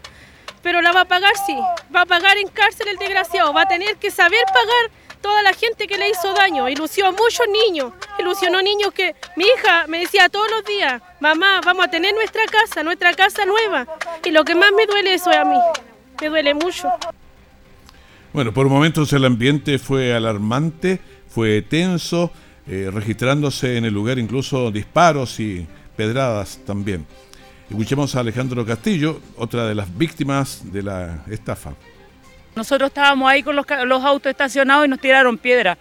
pero 0.62 0.82
la 0.82 0.92
va 0.92 1.02
a 1.02 1.04
pagar, 1.04 1.32
sí, 1.46 1.56
va 1.94 2.02
a 2.02 2.06
pagar 2.06 2.36
en 2.36 2.48
cárcel 2.48 2.88
el 2.88 2.96
desgraciado, 2.98 3.52
va 3.52 3.62
a 3.62 3.68
tener 3.68 3.96
que 3.96 4.10
saber 4.10 4.40
pagar 4.46 4.90
toda 5.18 5.42
la 5.42 5.52
gente 5.52 5.86
que 5.86 5.98
le 5.98 6.10
hizo 6.10 6.32
daño, 6.34 6.68
ilusionó 6.68 7.12
muchos 7.12 7.46
niños, 7.66 7.92
ilusionó 8.18 8.62
niños 8.62 8.92
que 8.92 9.14
mi 9.36 9.44
hija 9.44 9.86
me 9.88 10.00
decía 10.00 10.28
todos 10.28 10.50
los 10.50 10.64
días, 10.64 11.02
mamá, 11.20 11.60
vamos 11.64 11.86
a 11.86 11.90
tener 11.90 12.14
nuestra 12.14 12.42
casa, 12.46 12.82
nuestra 12.82 13.14
casa 13.14 13.44
nueva. 13.44 13.86
Y 14.24 14.30
lo 14.30 14.44
que 14.44 14.54
más 14.54 14.70
me 14.76 14.86
duele 14.86 15.14
eso 15.14 15.30
es 15.30 15.36
a 15.36 15.44
mí, 15.44 15.58
me 16.20 16.28
duele 16.28 16.54
mucho. 16.54 16.88
Bueno, 18.32 18.52
por 18.52 18.68
momentos 18.68 19.12
el 19.12 19.24
ambiente 19.24 19.78
fue 19.78 20.14
alarmante, 20.14 21.00
fue 21.28 21.62
tenso, 21.62 22.30
eh, 22.66 22.90
registrándose 22.92 23.78
en 23.78 23.86
el 23.86 23.94
lugar 23.94 24.18
incluso 24.18 24.70
disparos 24.70 25.40
y 25.40 25.66
pedradas 25.96 26.60
también. 26.66 27.06
Escuchemos 27.70 28.14
a 28.14 28.20
Alejandro 28.20 28.64
Castillo, 28.64 29.20
otra 29.36 29.66
de 29.66 29.74
las 29.74 29.96
víctimas 29.96 30.62
de 30.72 30.82
la 30.82 31.24
estafa. 31.28 31.74
Nosotros 32.58 32.88
estábamos 32.88 33.30
ahí 33.30 33.44
con 33.44 33.54
los, 33.54 34.04
autos 34.04 34.28
estacionados 34.28 34.84
y 34.84 34.88
nos 34.88 34.98
tiraron 34.98 35.38
piedra. 35.38 35.78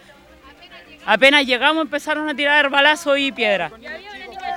Apenas 1.08 1.44
llegamos 1.44 1.82
empezaron 1.82 2.30
a 2.30 2.36
tirar 2.36 2.70
balazos 2.70 3.18
y 3.18 3.32
piedra. 3.32 3.72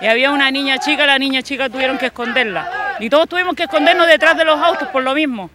Y 0.02 0.06
había 0.06 0.30
una 0.30 0.50
niña 0.50 0.76
chica, 0.76 1.06
la 1.06 1.18
niña 1.18 1.40
chica 1.40 1.70
tuvieron 1.70 1.96
que 1.96 2.06
esconderla. 2.06 2.96
Y 3.00 3.08
todos 3.08 3.26
tuvimos 3.26 3.54
que 3.54 3.62
escondernos 3.62 4.06
detrás 4.06 4.36
de 4.36 4.44
los 4.44 4.60
autos 4.60 4.88
por 4.88 5.02
lo 5.02 5.14
mismo. 5.14 5.48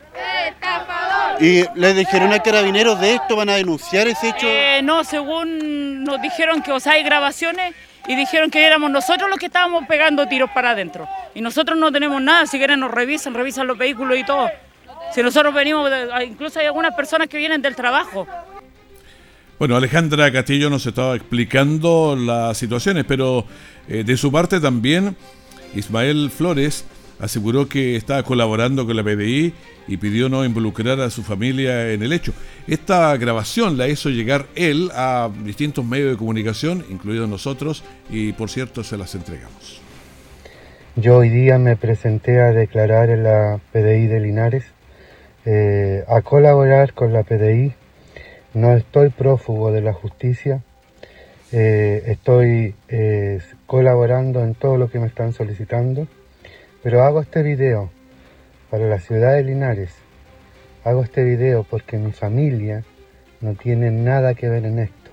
¿Y 1.39 1.65
les 1.75 1.95
dijeron 1.95 2.33
a 2.33 2.39
carabineros 2.39 2.99
de 2.99 3.13
esto? 3.13 3.35
¿Van 3.35 3.49
a 3.49 3.57
denunciar 3.57 4.07
ese 4.07 4.29
hecho? 4.29 4.47
Eh, 4.49 4.81
no, 4.81 5.03
según 5.03 6.03
nos 6.03 6.19
dijeron 6.19 6.63
que 6.63 6.71
o 6.71 6.79
sea, 6.79 6.93
hay 6.93 7.03
grabaciones 7.03 7.75
y 8.07 8.15
dijeron 8.15 8.49
que 8.49 8.65
éramos 8.65 8.89
nosotros 8.89 9.29
los 9.29 9.37
que 9.37 9.45
estábamos 9.45 9.85
pegando 9.85 10.27
tiros 10.27 10.49
para 10.49 10.71
adentro. 10.71 11.07
Y 11.35 11.41
nosotros 11.41 11.77
no 11.77 11.91
tenemos 11.91 12.23
nada, 12.23 12.47
si 12.47 12.57
quieren 12.57 12.79
nos 12.79 12.89
revisan, 12.89 13.35
revisan 13.35 13.67
los 13.67 13.77
vehículos 13.77 14.17
y 14.17 14.23
todo. 14.23 14.49
Si 15.13 15.23
nosotros 15.23 15.53
venimos, 15.53 15.89
incluso 16.25 16.59
hay 16.59 16.65
algunas 16.65 16.93
personas 16.95 17.27
que 17.27 17.37
vienen 17.37 17.61
del 17.61 17.75
trabajo. 17.75 18.27
Bueno, 19.57 19.77
Alejandra 19.77 20.31
Castillo 20.31 20.69
nos 20.69 20.85
estaba 20.85 21.15
explicando 21.15 22.17
las 22.17 22.57
situaciones, 22.57 23.05
pero 23.07 23.45
eh, 23.87 24.03
de 24.03 24.17
su 24.17 24.29
parte 24.31 24.59
también 24.59 25.15
Ismael 25.73 26.29
Flores 26.29 26.85
aseguró 27.19 27.67
que 27.67 27.95
estaba 27.95 28.23
colaborando 28.23 28.85
con 28.85 28.97
la 28.97 29.03
PDI 29.03 29.53
y 29.87 29.97
pidió 29.97 30.27
no 30.27 30.43
involucrar 30.43 30.99
a 30.99 31.09
su 31.09 31.23
familia 31.23 31.91
en 31.91 32.03
el 32.03 32.11
hecho. 32.11 32.33
Esta 32.67 33.15
grabación 33.17 33.77
la 33.77 33.87
hizo 33.87 34.09
llegar 34.09 34.47
él 34.55 34.91
a 34.93 35.29
distintos 35.43 35.85
medios 35.85 36.11
de 36.11 36.17
comunicación, 36.17 36.83
incluidos 36.89 37.29
nosotros, 37.29 37.83
y 38.09 38.33
por 38.33 38.49
cierto 38.49 38.83
se 38.83 38.97
las 38.97 39.15
entregamos. 39.15 39.81
Yo 40.97 41.17
hoy 41.17 41.29
día 41.29 41.57
me 41.57 41.75
presenté 41.75 42.39
a 42.41 42.51
declarar 42.51 43.09
en 43.09 43.23
la 43.23 43.59
PDI 43.71 44.07
de 44.07 44.19
Linares, 44.19 44.65
eh, 45.45 46.03
a 46.07 46.21
colaborar 46.21 46.93
con 46.93 47.13
la 47.13 47.23
PDI. 47.23 47.73
No 48.53 48.75
estoy 48.75 49.09
prófugo 49.09 49.71
de 49.71 49.81
la 49.81 49.93
justicia, 49.93 50.61
eh, 51.51 52.03
estoy 52.07 52.75
eh, 52.87 53.41
colaborando 53.65 54.43
en 54.43 54.55
todo 54.55 54.77
lo 54.77 54.89
que 54.89 54.99
me 54.99 55.07
están 55.07 55.33
solicitando 55.33 56.07
pero 56.85 57.03
hago 57.03 57.19
este 57.19 57.41
video 57.41 57.89
para 58.69 58.87
la 58.87 58.99
ciudad 58.99 59.33
de 59.33 59.43
Linares. 59.43 59.89
Hago 60.83 61.03
este 61.03 61.23
video 61.23 61.63
porque 61.63 61.97
mi 61.97 62.11
familia 62.11 62.83
no 63.41 63.55
tiene 63.55 63.89
nada 63.89 64.35
que 64.35 64.47
ver 64.47 64.65
en 64.65 64.77
esto. 64.77 65.09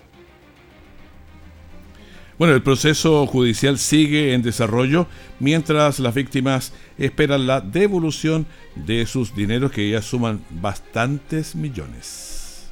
Bueno, 2.37 2.53
el 2.55 2.63
proceso 2.63 3.27
judicial 3.27 3.79
sigue 3.79 4.35
en 4.35 4.43
desarrollo 4.43 5.07
mientras 5.41 5.99
las 5.99 6.15
víctimas 6.15 6.75
esperan 7.05 7.47
la 7.47 7.61
devolución 7.61 8.47
de 8.75 9.07
sus 9.07 9.35
dineros 9.35 9.73
que 9.73 9.91
ya 9.91 10.01
suman 10.03 10.41
bastantes 10.51 11.55
millones. 11.55 12.69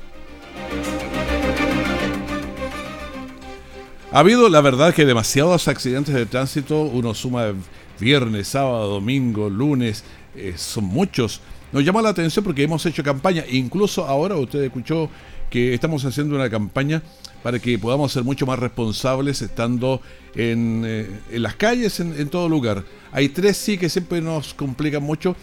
Ha 4.13 4.19
habido, 4.19 4.49
la 4.49 4.61
verdad, 4.61 4.95
que 4.95 5.05
demasiados 5.05 5.69
accidentes 5.69 6.15
de 6.15 6.27
tránsito. 6.27 6.83
Uno 6.83 7.15
suma 7.15 7.53
viernes, 7.99 8.49
sábado, 8.49 8.89
domingo, 8.89 9.49
lunes, 9.49 10.05
eh, 10.35 10.55
son 10.57 10.85
muchos. 10.85 11.41
Nos 11.73 11.85
llama 11.85 12.03
la 12.03 12.09
atención 12.09 12.45
porque 12.45 12.65
hemos 12.65 12.85
hecho 12.87 13.05
campaña, 13.05 13.45
incluso 13.49 14.05
ahora 14.05 14.35
usted 14.37 14.65
escuchó 14.65 15.09
que 15.49 15.75
estamos 15.75 16.05
haciendo 16.05 16.35
una 16.35 16.51
campaña 16.51 17.03
para 17.43 17.59
que 17.59 17.79
podamos 17.79 18.13
ser 18.13 18.25
mucho 18.25 18.47
más 18.47 18.59
responsables 18.59 19.43
estando 19.43 20.01
en, 20.35 20.83
eh, 20.87 21.09
las 21.33 21.55
calles, 21.55 22.01
en, 22.01 22.29
todo 22.29 22.49
lugar. 22.49 22.85
Hay 23.13 23.29
tres 23.31 23.57
sí 23.57 23.79
que 23.79 23.89
siempre 23.89 24.21
nos 24.21 24.55
complican 24.55 25.03
mucho. 25.03 25.37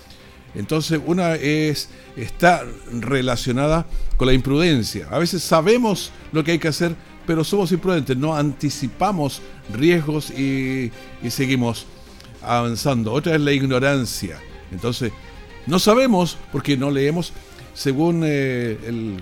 Entonces, 0.56 1.00
una 1.06 1.36
es 1.36 1.89
está 2.16 2.63
relacionada 2.92 3.86
con 4.16 4.27
la 4.27 4.34
imprudencia. 4.34 5.08
A 5.12 5.20
veces 5.20 5.44
sabemos 5.44 6.12
lo 6.32 6.44
que 6.44 6.51
hay 6.51 6.60
que 6.60 6.70
hacer, 6.70 6.96
pero 7.25 7.44
somos 7.44 7.72
imprudentes, 7.72 8.16
no 8.18 8.36
anticipamos 8.36 9.42
riesgos 9.74 10.32
y, 10.32 10.92
y 11.22 11.30
seguimos 11.30 11.86
avanzando. 12.42 13.12
Otra 13.12 13.36
es 13.36 13.42
la 13.42 13.51
ignorancia. 13.51 14.39
Entonces, 14.72 15.12
no 15.68 15.80
sabemos, 15.80 16.38
porque 16.51 16.77
no 16.77 16.89
leemos, 16.89 17.34
según 17.74 18.24
eh, 18.25 18.77
el, 18.88 19.18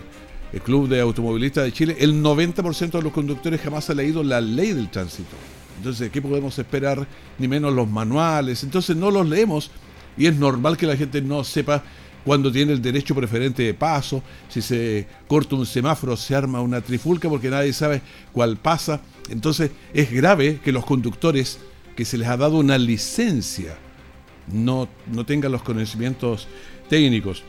Club 0.62 0.88
de 0.88 1.02
Automovilistas 1.02 1.66
de 1.66 1.72
Chile, 1.72 1.98
el 2.00 2.22
90% 2.22 2.92
de 2.92 3.02
los 3.02 3.12
conductores 3.12 3.62
jamás 3.62 3.90
ha 3.90 3.94
leído 3.94 4.24
la 4.24 4.42
ley 4.42 4.74
del 4.74 4.90
tránsito. 4.90 5.36
Entonces, 5.78 6.10
¿qué 6.10 6.22
podemos 6.22 6.58
esperar? 6.58 7.08
Ni 7.38 7.48
menos 7.48 7.74
los 7.74 7.90
manuales. 7.90 8.64
Entonces, 8.64 8.96
no 8.96 9.12
los 9.12 9.28
leemos 9.28 9.72
y 10.18 10.28
es 10.28 10.36
normal 10.36 10.78
que 10.78 10.88
la 10.88 10.96
gente 10.96 11.22
no 11.22 11.44
sepa 11.44 11.84
cuándo 12.24 12.52
tiene 12.52 12.74
el 12.74 12.82
derecho 12.82 13.14
preferente 13.14 13.64
de 13.64 13.74
paso, 13.74 14.24
si 14.50 14.62
se 14.62 15.08
corta 15.28 15.56
un 15.56 15.66
semáforo 15.66 16.18
se 16.18 16.36
arma 16.36 16.60
una 16.60 16.82
trifulca 16.82 17.30
porque 17.30 17.50
nadie 17.50 17.72
sabe 17.72 18.02
cuál 18.32 18.58
pasa. 18.58 19.00
Entonces 19.30 19.72
es 19.94 20.12
grave 20.12 20.60
que 20.64 20.72
los 20.72 20.86
conductores 20.86 21.60
que 21.96 22.04
se 22.04 22.18
les 22.18 22.28
ha 22.28 22.36
dado 22.36 22.58
una 22.58 22.78
licencia 22.78 23.78
no, 24.52 24.90
no 25.12 25.26
tengan 25.26 25.52
los 25.52 25.62
conocimientos 25.62 26.48
técnicos. 26.90 27.44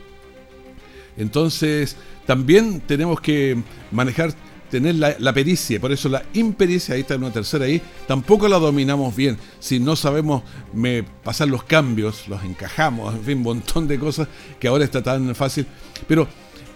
Entonces, 1.17 1.97
también 2.25 2.81
tenemos 2.81 3.19
que 3.19 3.57
manejar, 3.91 4.33
tener 4.69 4.95
la, 4.95 5.33
pericia, 5.33 5.79
por 5.79 5.91
eso 5.91 6.09
la 6.09 6.23
impericia, 6.33 6.95
ahí 6.95 7.01
está 7.01 7.15
una 7.15 7.31
tercera 7.31 7.65
ahí, 7.65 7.81
tampoco 8.05 8.47
la 8.47 8.59
dominamos 8.59 9.15
bien. 9.15 9.37
Si 9.59 9.79
no 9.79 9.95
sabemos 9.95 10.43
pasar 11.23 11.47
los 11.47 11.63
cambios, 11.63 12.27
los 12.27 12.43
encajamos, 12.43 13.15
en 13.15 13.23
fin, 13.23 13.37
un 13.37 13.43
montón 13.43 13.87
de 13.87 13.97
cosas 13.97 14.27
que 14.59 14.67
ahora 14.67 14.83
está 14.83 15.01
tan 15.01 15.33
fácil. 15.35 15.65
Pero 16.07 16.27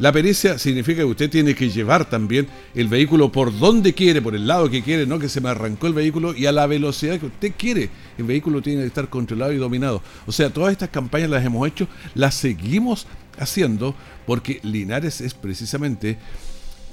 la 0.02 0.12
pericia 0.12 0.58
significa 0.58 1.02
que 1.02 1.06
usted 1.06 1.30
tiene 1.30 1.54
que 1.54 1.70
llevar 1.70 2.10
también 2.10 2.48
el 2.74 2.88
vehículo 2.88 3.32
por 3.32 3.56
donde 3.56 3.94
quiere, 3.94 4.20
por 4.20 4.34
el 4.34 4.48
lado 4.48 4.68
que 4.68 4.82
quiere, 4.82 5.06
no 5.06 5.20
que 5.20 5.30
se 5.30 5.42
me 5.42 5.50
arrancó 5.50 5.86
el 5.86 5.94
vehículo 5.94 6.36
y 6.36 6.48
a 6.48 6.52
la 6.52 6.66
velocidad 6.66 7.20
que 7.20 7.28
usted 7.28 7.54
quiere. 7.56 7.92
El 8.18 8.24
vehículo 8.24 8.64
tiene 8.64 8.82
que 8.82 8.88
estar 8.88 9.10
controlado 9.10 9.54
y 9.54 9.58
dominado. 9.58 10.02
O 10.26 10.32
sea, 10.32 10.50
todas 10.50 10.72
estas 10.72 10.90
campañas 10.90 11.30
las 11.30 11.46
hemos 11.46 11.68
hecho, 11.68 11.88
las 12.16 12.34
seguimos 12.34 13.06
haciendo 13.42 13.96
porque 14.26 14.60
Linares 14.64 15.22
es 15.22 15.34
precisamente 15.34 16.18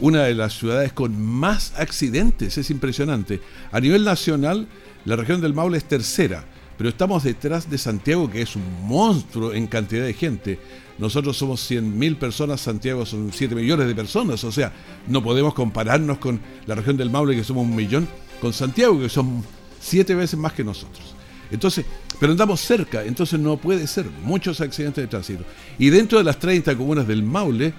una 0.00 0.24
de 0.24 0.34
las 0.34 0.56
ciudades 0.56 0.92
con 0.92 1.20
más 1.20 1.72
accidentes, 1.76 2.56
es 2.58 2.70
impresionante. 2.70 3.40
A 3.72 3.80
nivel 3.80 4.04
nacional, 4.04 4.68
la 5.04 5.16
región 5.16 5.40
del 5.40 5.54
Maule 5.54 5.78
es 5.78 5.84
tercera, 5.84 6.44
pero 6.76 6.88
estamos 6.88 7.24
detrás 7.24 7.68
de 7.68 7.78
Santiago, 7.78 8.30
que 8.30 8.42
es 8.42 8.54
un 8.54 8.86
monstruo 8.86 9.52
en 9.52 9.66
cantidad 9.66 10.04
de 10.04 10.14
gente. 10.14 10.58
Nosotros 10.98 11.36
somos 11.36 11.68
100.000 11.70 12.16
personas, 12.16 12.60
Santiago 12.60 13.06
son 13.06 13.32
7 13.32 13.54
millones 13.54 13.86
de 13.86 13.94
personas, 13.94 14.42
o 14.44 14.52
sea, 14.52 14.72
no 15.06 15.22
podemos 15.22 15.54
compararnos 15.54 16.18
con 16.18 16.40
la 16.66 16.74
región 16.74 16.96
del 16.96 17.10
Maule, 17.10 17.36
que 17.36 17.44
somos 17.44 17.64
un 17.64 17.74
millón, 17.74 18.08
con 18.40 18.52
Santiago, 18.52 19.00
que 19.00 19.08
son 19.08 19.44
7 19.80 20.14
veces 20.14 20.38
más 20.38 20.52
que 20.52 20.64
nosotros. 20.64 21.17
Entonces, 21.50 21.84
pero 22.20 22.32
andamos 22.32 22.60
cerca, 22.60 23.04
entonces 23.04 23.38
no 23.38 23.56
puede 23.56 23.86
ser 23.86 24.06
muchos 24.22 24.60
accidentes 24.60 25.02
de 25.02 25.08
tránsito. 25.08 25.44
Y 25.78 25.90
dentro 25.90 26.18
de 26.18 26.24
las 26.24 26.38
30 26.38 26.76
comunas 26.76 27.06
del 27.06 27.22
Maule, 27.22 27.72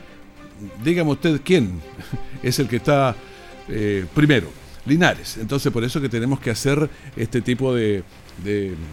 dígame 0.84 1.12
usted 1.12 1.42
quién 1.44 1.80
es 2.44 2.60
el 2.60 2.68
que 2.68 2.78
está 2.78 3.16
eh, 3.68 4.06
primero. 4.14 4.52
Linares. 4.86 5.38
Entonces 5.38 5.72
por 5.72 5.84
eso 5.84 6.02
que 6.02 6.10
tenemos 6.10 6.40
que 6.40 6.50
hacer 6.50 6.90
este 7.16 7.42
tipo 7.42 7.76
de 7.76 8.04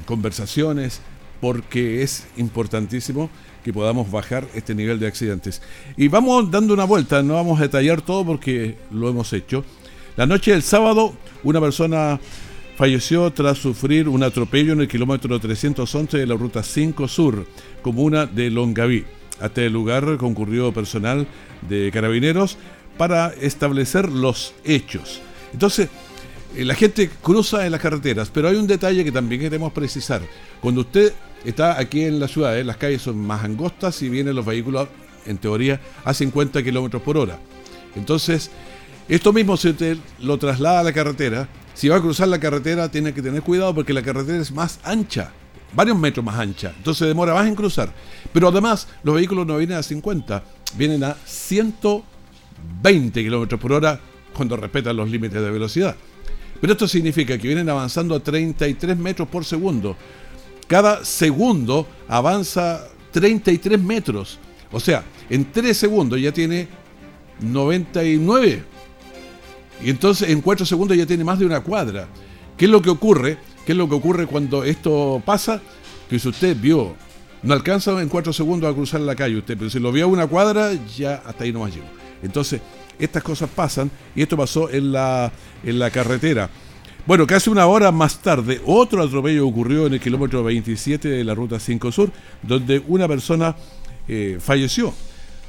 conversaciones, 0.05 1.01
porque 1.41 2.03
es 2.03 2.27
importantísimo 2.37 3.31
que 3.65 3.73
podamos 3.73 4.11
bajar 4.11 4.47
este 4.55 4.75
nivel 4.75 4.99
de 4.99 5.07
accidentes. 5.07 5.61
Y 5.97 6.09
vamos 6.09 6.51
dando 6.51 6.75
una 6.75 6.85
vuelta, 6.85 7.23
no 7.23 7.35
vamos 7.35 7.59
a 7.59 7.65
detallar 7.65 8.01
todo 8.01 8.25
porque 8.25 8.77
lo 8.91 9.09
hemos 9.09 9.33
hecho. 9.33 9.65
La 10.17 10.27
noche 10.27 10.53
del 10.53 10.63
sábado, 10.63 11.15
una 11.43 11.61
persona 11.61 12.21
falleció 12.77 13.33
tras 13.33 13.57
sufrir 13.59 14.07
un 14.09 14.23
atropello 14.23 14.75
en 14.75 14.81
el 14.83 14.89
kilómetro 14.89 15.41
311 15.41 16.19
de 16.19 16.27
la 16.27 16.35
ruta 16.35 16.63
5 16.63 17.09
Sur, 17.09 17.47
comuna 17.81 18.27
de 18.27 18.51
Longaví. 18.51 19.05
Hasta 19.41 19.63
el 19.63 19.73
lugar 19.73 20.17
concurrió 20.19 20.73
personal 20.73 21.27
de 21.69 21.91
carabineros 21.91 22.59
para 22.99 23.33
establecer 23.41 24.11
los 24.11 24.55
hechos. 24.65 25.23
Entonces, 25.55 25.89
eh, 26.55 26.65
la 26.65 26.75
gente 26.75 27.11
cruza 27.23 27.65
en 27.65 27.73
las 27.73 27.81
carreteras, 27.81 28.31
pero 28.33 28.49
hay 28.49 28.57
un 28.57 28.67
detalle 28.67 29.05
que 29.05 29.13
también 29.13 29.41
queremos 29.41 29.73
precisar. 29.73 30.21
Cuando 30.61 30.83
usted 30.83 31.15
está 31.45 31.79
aquí 31.79 32.03
en 32.03 32.21
la 32.21 32.29
ciudad, 32.29 32.61
las 32.63 32.77
calles 32.77 33.03
son 33.03 33.19
más 33.19 33.43
angostas 33.43 34.03
y 34.03 34.11
vienen 34.11 34.37
los 34.37 34.45
vehículos, 34.45 34.89
en 35.25 35.39
teoría, 35.39 35.81
a 36.05 36.13
50 36.13 36.63
kilómetros 36.63 37.03
por 37.03 37.17
hora. 37.17 37.39
Entonces, 37.95 38.51
esto 39.09 39.33
mismo 39.33 39.57
si 39.57 39.71
usted 39.71 39.97
lo 40.21 40.37
traslada 40.37 40.81
a 40.81 40.85
la 40.85 40.93
carretera, 40.93 41.49
si 41.77 41.89
va 41.91 41.97
a 41.97 42.01
cruzar 42.01 42.27
la 42.29 42.41
carretera 42.41 42.91
tiene 42.91 43.13
que 43.13 43.21
tener 43.21 43.43
cuidado 43.43 43.75
porque 43.75 43.93
la 43.93 44.01
carretera 44.03 44.39
es 44.39 44.51
más 44.51 44.81
ancha, 44.83 45.31
varios 45.75 45.99
metros 45.99 46.25
más 46.25 46.39
ancha, 46.39 46.73
entonces 46.75 47.07
demora 47.07 47.35
más 47.35 47.47
en 47.47 47.55
cruzar. 47.55 47.93
Pero 48.33 48.49
además, 48.49 48.89
los 49.03 49.15
vehículos 49.15 49.47
no 49.47 49.59
vienen 49.59 49.77
a 49.77 49.83
50, 49.83 50.43
vienen 50.75 51.05
a 51.05 51.15
120 51.27 53.23
kilómetros 53.23 53.61
por 53.61 53.75
hora 53.75 54.01
cuando 54.33 54.57
respetan 54.57 54.97
los 54.97 55.11
límites 55.11 55.43
de 55.43 55.51
velocidad. 55.51 55.95
Pero 56.63 56.73
esto 56.73 56.89
significa 56.89 57.37
que 57.37 57.47
vienen 57.47 57.69
avanzando 57.69 58.15
a 58.15 58.21
33 58.21 58.97
metros 58.97 59.29
por 59.29 59.45
segundo. 59.45 59.99
Cada 60.67 61.05
segundo 61.05 61.87
avanza 62.09 62.89
33 63.13 63.79
metros. 63.83 64.39
O 64.73 64.81
sea, 64.81 65.05
en 65.29 65.53
3 65.53 65.77
segundos 65.77 66.19
ya 66.19 66.33
tiene 66.33 66.69
99. 67.41 68.76
Y 69.83 69.91
entonces 69.91 70.31
en 70.31 70.41
4 70.41 70.67
segundos 70.67 70.97
ya 70.97 71.07
tiene 71.07 71.25
más 71.25 71.39
de 71.39 71.47
una 71.47 71.61
cuadra. 71.61 72.09
¿Qué 72.57 72.65
es 72.65 72.71
lo 72.71 72.81
que 72.81 72.91
ocurre? 72.91 73.39
¿Qué 73.65 73.73
es 73.73 73.79
lo 73.79 73.89
que 73.89 73.95
ocurre 73.95 74.27
cuando 74.27 74.65
esto 74.65 75.23
pasa? 75.25 75.61
Que 76.09 76.19
si 76.19 76.29
usted 76.29 76.57
vio, 76.59 76.95
no 77.43 77.53
alcanza 77.53 78.01
en 78.01 78.09
4 78.09 78.33
segundos 78.33 78.71
a 78.71 78.75
cruzar 78.75 79.01
la 79.01 79.15
calle 79.15 79.37
usted, 79.37 79.57
pero 79.59 79.71
si 79.71 79.79
lo 79.79 79.93
vio 79.93 80.05
a 80.05 80.09
una 80.09 80.27
cuadra, 80.27 80.73
ya 80.97 81.23
hasta 81.27 81.45
ahí 81.45 81.53
no 81.53 81.61
más 81.61 81.75
llegó. 81.75 81.87
Entonces, 82.23 82.61
estas 82.99 83.23
cosas 83.23 83.51
pasan 83.55 83.91
y 84.15 84.23
esto 84.23 84.37
pasó 84.37 84.71
en 84.71 84.93
la, 84.93 85.31
en 85.63 85.79
la 85.79 85.91
carretera. 85.91 86.49
Bueno, 87.07 87.27
casi 87.27 87.51
una 87.51 87.67
hora 87.67 87.93
más 87.93 88.21
tarde, 88.21 88.61
otro 88.67 89.01
atropello 89.03 89.47
ocurrió 89.47 89.87
en 89.87 89.95
el 89.95 90.01
kilómetro 90.01 90.43
27 90.43 91.09
de 91.09 91.23
la 91.23 91.35
ruta 91.35 91.61
5 91.61 91.93
Sur, 91.93 92.11
donde 92.43 92.83
una 92.89 93.07
persona 93.07 93.55
eh, 94.09 94.39
falleció, 94.41 94.93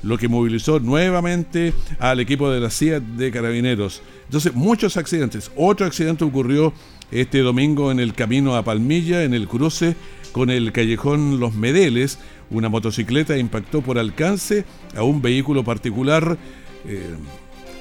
lo 0.03 0.17
que 0.17 0.27
movilizó 0.27 0.79
nuevamente 0.79 1.73
al 1.99 2.19
equipo 2.19 2.49
de 2.49 2.59
la 2.59 2.69
CIA 2.69 2.99
de 2.99 3.31
Carabineros. 3.31 4.01
Entonces, 4.25 4.53
muchos 4.53 4.97
accidentes. 4.97 5.51
Otro 5.55 5.85
accidente 5.85 6.23
ocurrió 6.23 6.73
este 7.11 7.39
domingo 7.39 7.91
en 7.91 7.99
el 7.99 8.13
camino 8.13 8.55
a 8.55 8.63
Palmilla, 8.63 9.23
en 9.23 9.33
el 9.33 9.47
cruce 9.47 9.95
con 10.31 10.49
el 10.49 10.71
callejón 10.71 11.39
Los 11.39 11.53
Medeles. 11.53 12.19
Una 12.49 12.69
motocicleta 12.69 13.37
impactó 13.37 13.81
por 13.81 13.97
alcance 13.97 14.65
a 14.95 15.03
un 15.03 15.21
vehículo 15.21 15.63
particular 15.63 16.37
eh, 16.85 17.15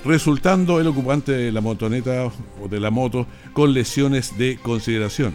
resultando 0.04 0.80
el 0.80 0.86
ocupante 0.86 1.32
de 1.32 1.52
la 1.52 1.60
motoneta 1.60 2.30
o 2.62 2.68
de 2.68 2.80
la 2.80 2.90
moto 2.90 3.26
con 3.52 3.74
lesiones 3.74 4.38
de 4.38 4.56
consideración. 4.56 5.34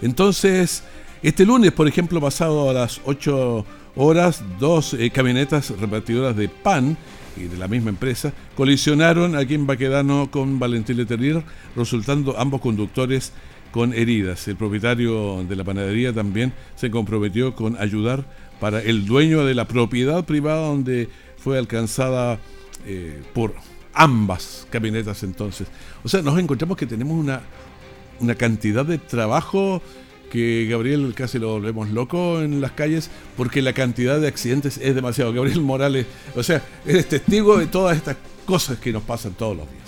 Entonces, 0.00 0.84
este 1.22 1.44
lunes, 1.44 1.72
por 1.72 1.86
ejemplo, 1.86 2.20
pasado 2.20 2.70
a 2.70 2.72
las 2.72 3.00
8 3.04 3.64
horas, 3.96 4.42
dos 4.58 4.94
eh, 4.94 5.10
camionetas 5.10 5.70
repartidoras 5.78 6.36
de 6.36 6.48
pan 6.48 6.96
y 7.36 7.44
de 7.44 7.56
la 7.56 7.68
misma 7.68 7.90
empresa 7.90 8.32
colisionaron 8.56 9.36
aquí 9.36 9.54
en 9.54 9.66
Baquedano 9.66 10.30
con 10.30 10.58
Valentín 10.58 10.98
Letelier, 10.98 11.42
resultando 11.76 12.38
ambos 12.38 12.60
conductores 12.60 13.32
con 13.70 13.94
heridas. 13.94 14.46
El 14.48 14.56
propietario 14.56 15.44
de 15.48 15.56
la 15.56 15.64
panadería 15.64 16.12
también 16.12 16.52
se 16.76 16.90
comprometió 16.90 17.54
con 17.54 17.76
ayudar 17.80 18.24
para 18.60 18.80
el 18.80 19.06
dueño 19.06 19.44
de 19.44 19.54
la 19.54 19.66
propiedad 19.66 20.24
privada 20.24 20.66
donde 20.66 21.08
fue 21.38 21.58
alcanzada 21.58 22.38
eh, 22.86 23.22
por 23.32 23.54
ambas 23.94 24.66
camionetas 24.70 25.22
entonces. 25.22 25.68
O 26.04 26.08
sea, 26.08 26.22
nos 26.22 26.38
encontramos 26.38 26.76
que 26.76 26.86
tenemos 26.86 27.18
una, 27.18 27.40
una 28.20 28.34
cantidad 28.34 28.84
de 28.84 28.98
trabajo 28.98 29.82
que 30.32 30.66
Gabriel 30.66 31.12
casi 31.14 31.38
lo 31.38 31.50
volvemos 31.50 31.90
loco 31.90 32.40
en 32.40 32.62
las 32.62 32.72
calles 32.72 33.10
porque 33.36 33.60
la 33.60 33.74
cantidad 33.74 34.18
de 34.18 34.28
accidentes 34.28 34.78
es 34.78 34.94
demasiado. 34.94 35.30
Gabriel 35.34 35.60
Morales, 35.60 36.06
o 36.34 36.42
sea, 36.42 36.62
es 36.86 37.06
testigo 37.06 37.58
de 37.58 37.66
todas 37.66 37.98
estas 37.98 38.16
cosas 38.46 38.78
que 38.78 38.94
nos 38.94 39.02
pasan 39.02 39.34
todos 39.34 39.58
los 39.58 39.70
días. 39.70 39.81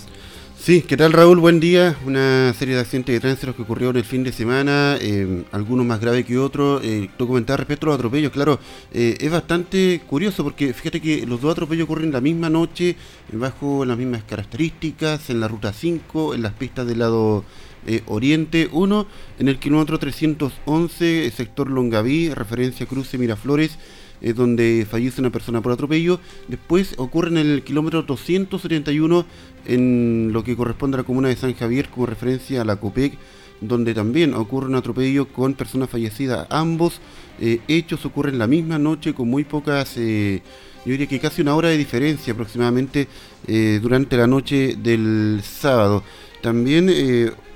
Sí, 0.65 0.81
¿qué 0.81 0.97
tal 0.97 1.13
Raúl? 1.13 1.41
Buen 1.41 1.61
día. 1.61 1.95
Una 2.07 2.55
serie 2.55 2.75
de 2.75 2.81
accidentes 2.81 3.15
de 3.15 3.21
tránsito 3.21 3.55
que 3.55 3.61
ocurrió 3.61 3.91
en 3.91 3.97
el 3.97 4.05
fin 4.05 4.25
de 4.25 4.33
semana, 4.33 4.97
eh, 4.99 5.45
algunos 5.53 5.85
más 5.85 6.01
graves 6.01 6.25
que 6.25 6.39
otros. 6.39 6.83
Eh, 6.83 7.11
tú 7.19 7.27
comentabas 7.27 7.61
respecto 7.61 7.85
a 7.85 7.89
los 7.89 7.97
atropellos, 7.97 8.33
claro, 8.33 8.59
eh, 8.91 9.15
es 9.21 9.31
bastante 9.31 10.01
curioso 10.09 10.43
porque 10.43 10.73
fíjate 10.73 11.03
que 11.03 11.27
los 11.27 11.43
dos 11.43 11.53
atropellos 11.53 11.85
ocurren 11.85 12.11
la 12.13 12.23
misma 12.23 12.49
noche, 12.49 12.97
bajo 13.31 13.85
las 13.85 13.99
mismas 13.99 14.25
características, 14.25 15.29
en 15.29 15.41
la 15.41 15.49
ruta 15.49 15.75
5, 15.75 16.35
en 16.35 16.41
las 16.41 16.55
pistas 16.55 16.87
del 16.87 17.01
lado 17.01 17.45
oriente. 18.07 18.71
Uno, 18.73 19.07
en 19.39 19.49
el 19.49 19.59
kilómetro 19.59 19.99
311, 19.99 21.31
sector 21.31 21.69
Longaví, 21.69 22.33
referencia 22.33 22.87
cruce 22.87 23.19
Miraflores 23.19 23.79
es 24.21 24.35
donde 24.35 24.87
fallece 24.91 25.21
una 25.21 25.31
persona 25.31 25.61
por 25.61 25.73
atropello. 25.73 26.21
Después 26.49 26.95
ocurre 26.99 27.29
en 27.29 27.39
el 27.39 27.63
kilómetro 27.63 28.03
271 28.03 29.27
en 29.67 30.31
lo 30.33 30.45
que 30.45 30.57
corresponde 30.57 30.97
a 30.97 30.99
la 30.99 31.05
comuna 31.05 31.29
de 31.29 31.37
San 31.37 31.55
Javier 31.55 31.89
como 31.89 32.07
referencia 32.07 32.63
a 32.63 32.65
la 32.65 32.77
COPEC, 32.77 33.15
donde 33.61 33.95
también 33.95 34.35
ocurre 34.35 34.67
un 34.69 34.75
atropello 34.75 35.29
con 35.29 35.55
personas 35.55 35.91
fallecidas. 35.91 36.47
Ambos 36.51 37.01
eh, 37.41 37.61
hechos 37.69 38.05
ocurren 38.05 38.39
la 38.39 38.47
misma 38.47 38.79
noche 38.79 39.15
con 39.15 39.29
muy 39.29 39.45
pocas, 39.45 39.97
eh, 39.97 40.43
yo 40.85 40.93
diría 40.93 41.07
que 41.07 41.19
casi 41.19 41.43
una 41.43 41.55
hora 41.55 41.71
de 41.71 41.79
diferencia 41.79 42.33
aproximadamente 42.33 43.09
eh, 43.47 43.79
durante 43.83 44.17
la 44.17 44.27
noche 44.27 44.77
del 44.77 45.41
sábado. 45.43 46.03
También 46.43 46.91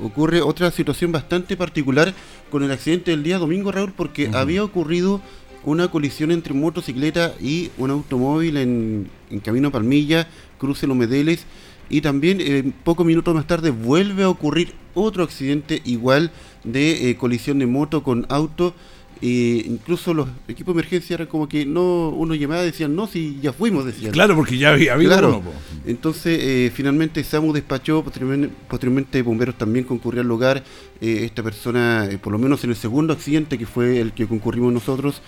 ocurre 0.00 0.40
otra 0.40 0.70
situación 0.70 1.12
bastante 1.12 1.58
particular 1.58 2.14
con 2.50 2.62
el 2.62 2.70
accidente 2.70 3.10
del 3.10 3.22
día 3.22 3.36
domingo, 3.36 3.70
Raúl, 3.70 3.92
porque 3.92 4.30
había 4.32 4.64
ocurrido 4.64 5.20
una 5.64 5.90
colisión 5.90 6.30
entre 6.30 6.54
motocicleta 6.54 7.34
y 7.40 7.70
un 7.78 7.90
automóvil 7.90 8.56
en, 8.56 9.10
camino 9.42 9.68
a 9.68 9.72
Palmilla, 9.72 10.28
cruce 10.58 10.86
Los 10.86 10.96
Medeles, 10.96 11.46
y 11.90 12.00
también 12.00 12.38
eh, 12.40 12.72
pocos 12.84 13.06
minutos 13.06 13.34
más 13.34 13.46
tarde 13.46 13.70
vuelve 13.70 14.22
a 14.22 14.28
ocurrir 14.28 14.74
otro 14.94 15.24
accidente 15.24 15.80
igual 15.84 16.30
de 16.64 17.10
eh, 17.10 17.16
colisión 17.16 17.58
de 17.58 17.66
moto 17.66 18.02
con 18.02 18.26
auto 18.28 18.74
incluso 19.20 20.14
los 20.14 20.28
equipos 20.46 20.74
de 20.74 20.80
emergencia 20.80 21.14
eran 21.14 21.26
como 21.26 21.48
que 21.48 21.66
no, 21.66 22.10
uno 22.10 22.34
llamaba 22.34 22.62
y 22.62 22.66
decían, 22.66 22.94
no, 22.94 23.06
si 23.06 23.38
ya 23.40 23.52
fuimos, 23.52 23.84
decían. 23.84 24.12
Claro, 24.12 24.36
porque 24.36 24.58
ya 24.58 24.70
había 24.70 24.94
habido 24.94 25.10
claro. 25.10 25.42
Entonces, 25.86 26.38
eh, 26.40 26.72
finalmente 26.72 27.24
SAMU 27.24 27.52
despachó, 27.52 28.02
posteriormente, 28.04 28.54
posteriormente, 28.68 29.22
bomberos 29.22 29.56
también 29.56 29.84
concurrió 29.84 30.20
al 30.20 30.28
lugar. 30.28 30.62
Eh, 31.00 31.22
esta 31.24 31.42
persona, 31.42 32.06
eh, 32.10 32.18
por 32.18 32.32
lo 32.32 32.38
menos 32.38 32.62
en 32.64 32.70
el 32.70 32.76
segundo 32.76 33.12
accidente, 33.12 33.58
que 33.58 33.66
fue 33.66 34.00
el 34.00 34.12
que 34.12 34.26
concurrimos 34.26 34.72
nosotros, 34.72 35.20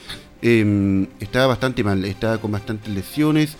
em, 0.42 1.07
estaba 1.18 1.48
bastante 1.48 1.83
mal, 1.83 2.05
estaba 2.05 2.38
con 2.38 2.53
bastantes 2.53 2.92
lesiones, 2.92 3.57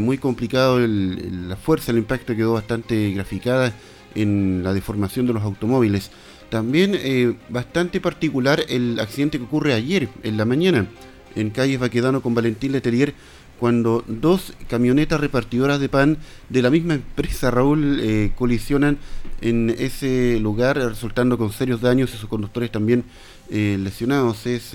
muy 0.00 0.16
complicado 0.16 0.78
la 0.78 1.56
fuerza, 1.56 1.92
el 1.92 1.98
impacto 1.98 2.34
quedó 2.34 2.54
bastante 2.54 3.10
graficada 3.10 3.74
en 4.14 4.62
la 4.64 4.72
deformación 4.72 5.26
de 5.26 5.34
los 5.34 5.42
automóviles. 5.42 6.10
También 6.50 6.92
eh, 6.94 7.34
bastante 7.48 8.00
particular 8.00 8.62
el 8.68 9.00
accidente 9.00 9.38
que 9.38 9.44
ocurre 9.44 9.74
ayer 9.74 10.08
en 10.22 10.36
la 10.36 10.44
mañana 10.44 10.86
en 11.34 11.50
calle 11.50 11.76
Baquedano 11.76 12.22
con 12.22 12.34
Valentín 12.34 12.72
Letelier 12.72 13.14
cuando 13.58 14.04
dos 14.06 14.52
camionetas 14.68 15.18
repartidoras 15.20 15.80
de 15.80 15.88
pan 15.88 16.18
de 16.48 16.62
la 16.62 16.70
misma 16.70 16.94
empresa 16.94 17.50
Raúl 17.50 18.00
eh, 18.00 18.32
colisionan 18.36 18.98
en 19.40 19.74
ese 19.78 20.38
lugar 20.40 20.76
resultando 20.76 21.38
con 21.38 21.52
serios 21.52 21.80
daños 21.80 22.12
y 22.14 22.18
sus 22.18 22.28
conductores 22.28 22.70
también 22.70 23.04
eh, 23.50 23.78
lesionados. 23.80 24.46
Es, 24.46 24.72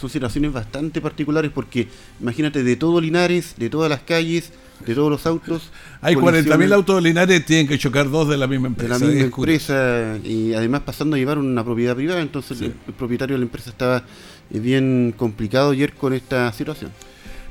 son 0.00 0.08
situaciones 0.08 0.52
bastante 0.52 1.00
particulares 1.00 1.50
porque 1.54 1.88
imagínate 2.20 2.62
de 2.62 2.76
todo 2.76 3.00
Linares, 3.00 3.54
de 3.58 3.68
todas 3.68 3.90
las 3.90 4.00
calles, 4.00 4.52
de 4.86 4.94
todos 4.94 5.10
los 5.10 5.26
autos. 5.26 5.70
Hay 6.00 6.14
40.000 6.14 6.72
autos 6.72 6.96
de 6.96 7.02
Linares, 7.02 7.44
tienen 7.44 7.68
que 7.68 7.78
chocar 7.78 8.08
dos 8.08 8.28
de 8.28 8.38
la 8.38 8.46
misma 8.46 8.68
empresa. 8.68 8.94
De 8.94 9.00
la 9.00 9.12
misma 9.12 9.24
empresa 9.26 10.18
y 10.24 10.54
además 10.54 10.82
pasando 10.86 11.16
a 11.16 11.18
llevar 11.18 11.36
una 11.38 11.62
propiedad 11.62 11.94
privada, 11.94 12.22
entonces 12.22 12.62
el, 12.62 12.72
propietario 12.72 13.34
de 13.34 13.40
la 13.40 13.44
empresa 13.44 13.70
estaba 13.70 14.04
eh, 14.50 14.58
bien 14.58 15.14
complicado 15.16 15.72
ayer 15.72 15.92
con 15.92 16.14
esta 16.14 16.50
situación. 16.54 16.90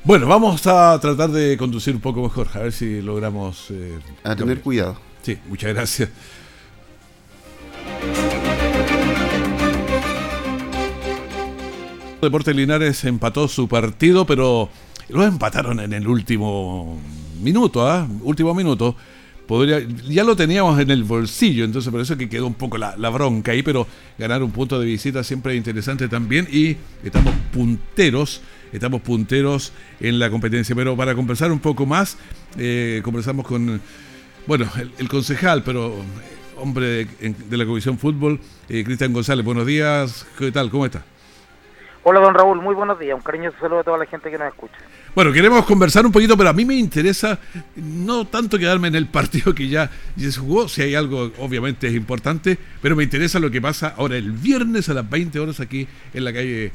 Bueno, 0.04 0.28
vamos 0.28 0.66
a 0.66 0.98
tratar 1.00 1.30
de 1.30 1.56
conducir 1.58 1.94
un 1.94 2.02
poco 2.02 2.24
mejor, 2.24 2.48
a 2.56 2.60
ver 2.60 2.72
si 2.72 3.02
logramos... 3.02 3.68
Eh, 3.70 4.00
a 4.24 4.36
tener 4.36 4.62
cuidado. 4.62 4.98
Sí, 5.22 5.38
muchas 5.48 5.74
gracias. 5.74 6.10
Deportes 12.22 12.56
Linares 12.56 13.06
empató 13.06 13.48
su 13.48 13.68
partido, 13.68 14.26
pero 14.26 14.70
lo 15.10 15.24
empataron 15.24 15.80
en 15.80 15.94
el 15.94 16.08
último 16.08 17.00
minuto, 17.42 17.88
¿ah? 17.88 18.08
último 18.24 18.54
minuto, 18.54 18.96
podría, 19.48 19.80
ya 20.08 20.24
lo 20.24 20.36
teníamos 20.36 20.80
en 20.80 20.92
el 20.92 21.06
bolsillo, 21.06 21.64
entonces 21.64 21.90
por 21.90 22.02
eso 22.02 22.18
que 22.18 22.28
quedó 22.28 22.46
un 22.46 22.56
poco 22.56 22.78
la, 22.78 23.10
bronca 23.10 23.54
ahí, 23.54 23.64
pero 23.64 23.88
ganar 24.18 24.44
un 24.44 24.52
punto 24.52 24.80
de 24.80 24.86
visita 24.86 25.24
siempre 25.24 25.54
es 25.54 25.58
interesante 25.58 26.10
también 26.10 26.48
y 26.52 26.76
estamos 27.04 27.34
punteros, 27.54 28.42
estamos 28.74 29.02
punteros 29.02 29.72
en 30.02 30.20
la 30.20 30.30
competencia. 30.30 30.76
Pero 30.76 30.98
para 30.98 31.16
conversar 31.16 31.52
un 31.52 31.60
poco 31.60 31.86
más, 31.86 32.18
eh, 32.58 33.00
conversamos 33.04 33.48
con, 33.48 33.82
bueno, 34.46 34.70
el, 34.98 35.08
concejal, 35.08 35.64
pero 35.64 35.96
hombre 36.58 37.08
de, 37.20 37.36
de 37.50 37.58
la 37.58 37.66
Comisión 37.66 37.98
Fútbol, 37.98 38.40
eh, 38.68 38.84
Cristian 38.84 39.14
González. 39.14 39.46
Buenos 39.46 39.66
días, 39.66 40.28
¿qué 40.38 40.52
tal? 40.52 40.70
¿Cómo 40.70 40.86
está? 40.86 41.04
Hola, 42.10 42.22
don 42.22 42.34
Raúl, 42.34 42.60
muy 42.60 42.74
buenos 42.74 42.98
días. 42.98 43.16
Un 43.16 43.22
cariñoso 43.22 43.56
saludo 43.60 43.82
a 43.82 43.84
toda 43.84 44.00
la 44.00 44.08
gente 44.08 44.32
que 44.32 44.38
nos 44.40 44.48
escucha. 44.48 44.74
Bueno, 45.14 45.32
queremos 45.32 45.64
conversar 45.64 46.08
un 46.08 46.12
poquito, 46.12 46.36
pero 46.36 46.50
a 46.50 46.54
mí 46.54 46.66
me 46.66 46.74
interesa 46.74 47.38
no 47.76 48.26
tanto 48.26 48.58
quedarme 48.58 48.88
en 48.88 48.96
el 48.96 49.06
partido 49.06 49.54
que 49.54 49.68
ya, 49.68 49.92
ya 50.16 50.32
se 50.32 50.40
jugó, 50.40 50.68
si 50.68 50.82
hay 50.82 50.96
algo 50.96 51.32
obviamente 51.38 51.86
es 51.86 51.94
importante, 51.94 52.58
pero 52.82 52.96
me 52.96 53.04
interesa 53.04 53.38
lo 53.38 53.52
que 53.52 53.62
pasa 53.62 53.94
ahora 53.96 54.16
el 54.16 54.32
viernes 54.32 54.90
a 54.90 54.96
las 54.96 55.08
20 55.08 55.40
horas 55.40 55.60
aquí 55.60 55.88
en 56.16 56.26
la 56.26 56.34
calle 56.34 56.72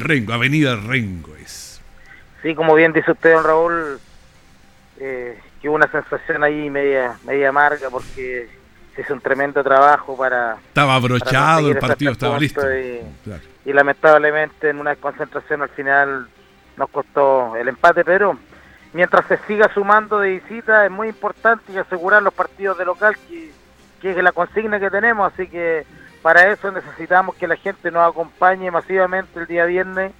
Rengo, 0.00 0.32
Avenida 0.32 0.74
Rengo 0.74 1.36
es. 1.36 1.80
Sí, 2.42 2.56
como 2.56 2.74
bien 2.74 2.92
dice 2.92 3.12
usted, 3.12 3.32
don 3.32 3.44
Raúl, 3.44 4.00
eh, 4.98 5.38
que 5.62 5.68
hubo 5.68 5.76
una 5.76 5.88
sensación 5.88 6.42
ahí 6.42 6.68
media, 6.68 7.16
media 7.24 7.50
amarga 7.50 7.90
porque 7.90 8.48
se 8.96 9.02
hizo 9.02 9.14
un 9.14 9.20
tremendo 9.20 9.62
trabajo 9.62 10.16
para... 10.16 10.56
Estaba 10.66 10.96
abrochado, 10.96 11.70
el 11.70 11.78
partido 11.78 12.10
estaba 12.10 12.40
listo. 12.40 12.60
Y, 12.76 13.02
claro. 13.22 13.53
Y 13.64 13.72
lamentablemente 13.72 14.70
en 14.70 14.78
una 14.78 14.96
concentración 14.96 15.62
al 15.62 15.70
final 15.70 16.28
nos 16.76 16.90
costó 16.90 17.56
el 17.56 17.68
empate, 17.68 18.04
pero 18.04 18.36
mientras 18.92 19.26
se 19.26 19.38
siga 19.46 19.72
sumando 19.72 20.18
de 20.20 20.40
visita 20.40 20.84
es 20.84 20.90
muy 20.90 21.08
importante 21.08 21.72
y 21.72 21.78
asegurar 21.78 22.22
los 22.22 22.34
partidos 22.34 22.76
de 22.78 22.84
local, 22.84 23.16
que, 23.28 23.50
que 24.00 24.10
es 24.10 24.16
la 24.22 24.32
consigna 24.32 24.80
que 24.80 24.90
tenemos, 24.90 25.32
así 25.32 25.48
que 25.48 25.86
para 26.22 26.48
eso 26.48 26.72
necesitamos 26.72 27.34
que 27.36 27.46
la 27.46 27.56
gente 27.56 27.90
nos 27.90 28.08
acompañe 28.08 28.70
masivamente 28.70 29.40
el 29.40 29.46
día 29.46 29.66
viernes, 29.66 30.12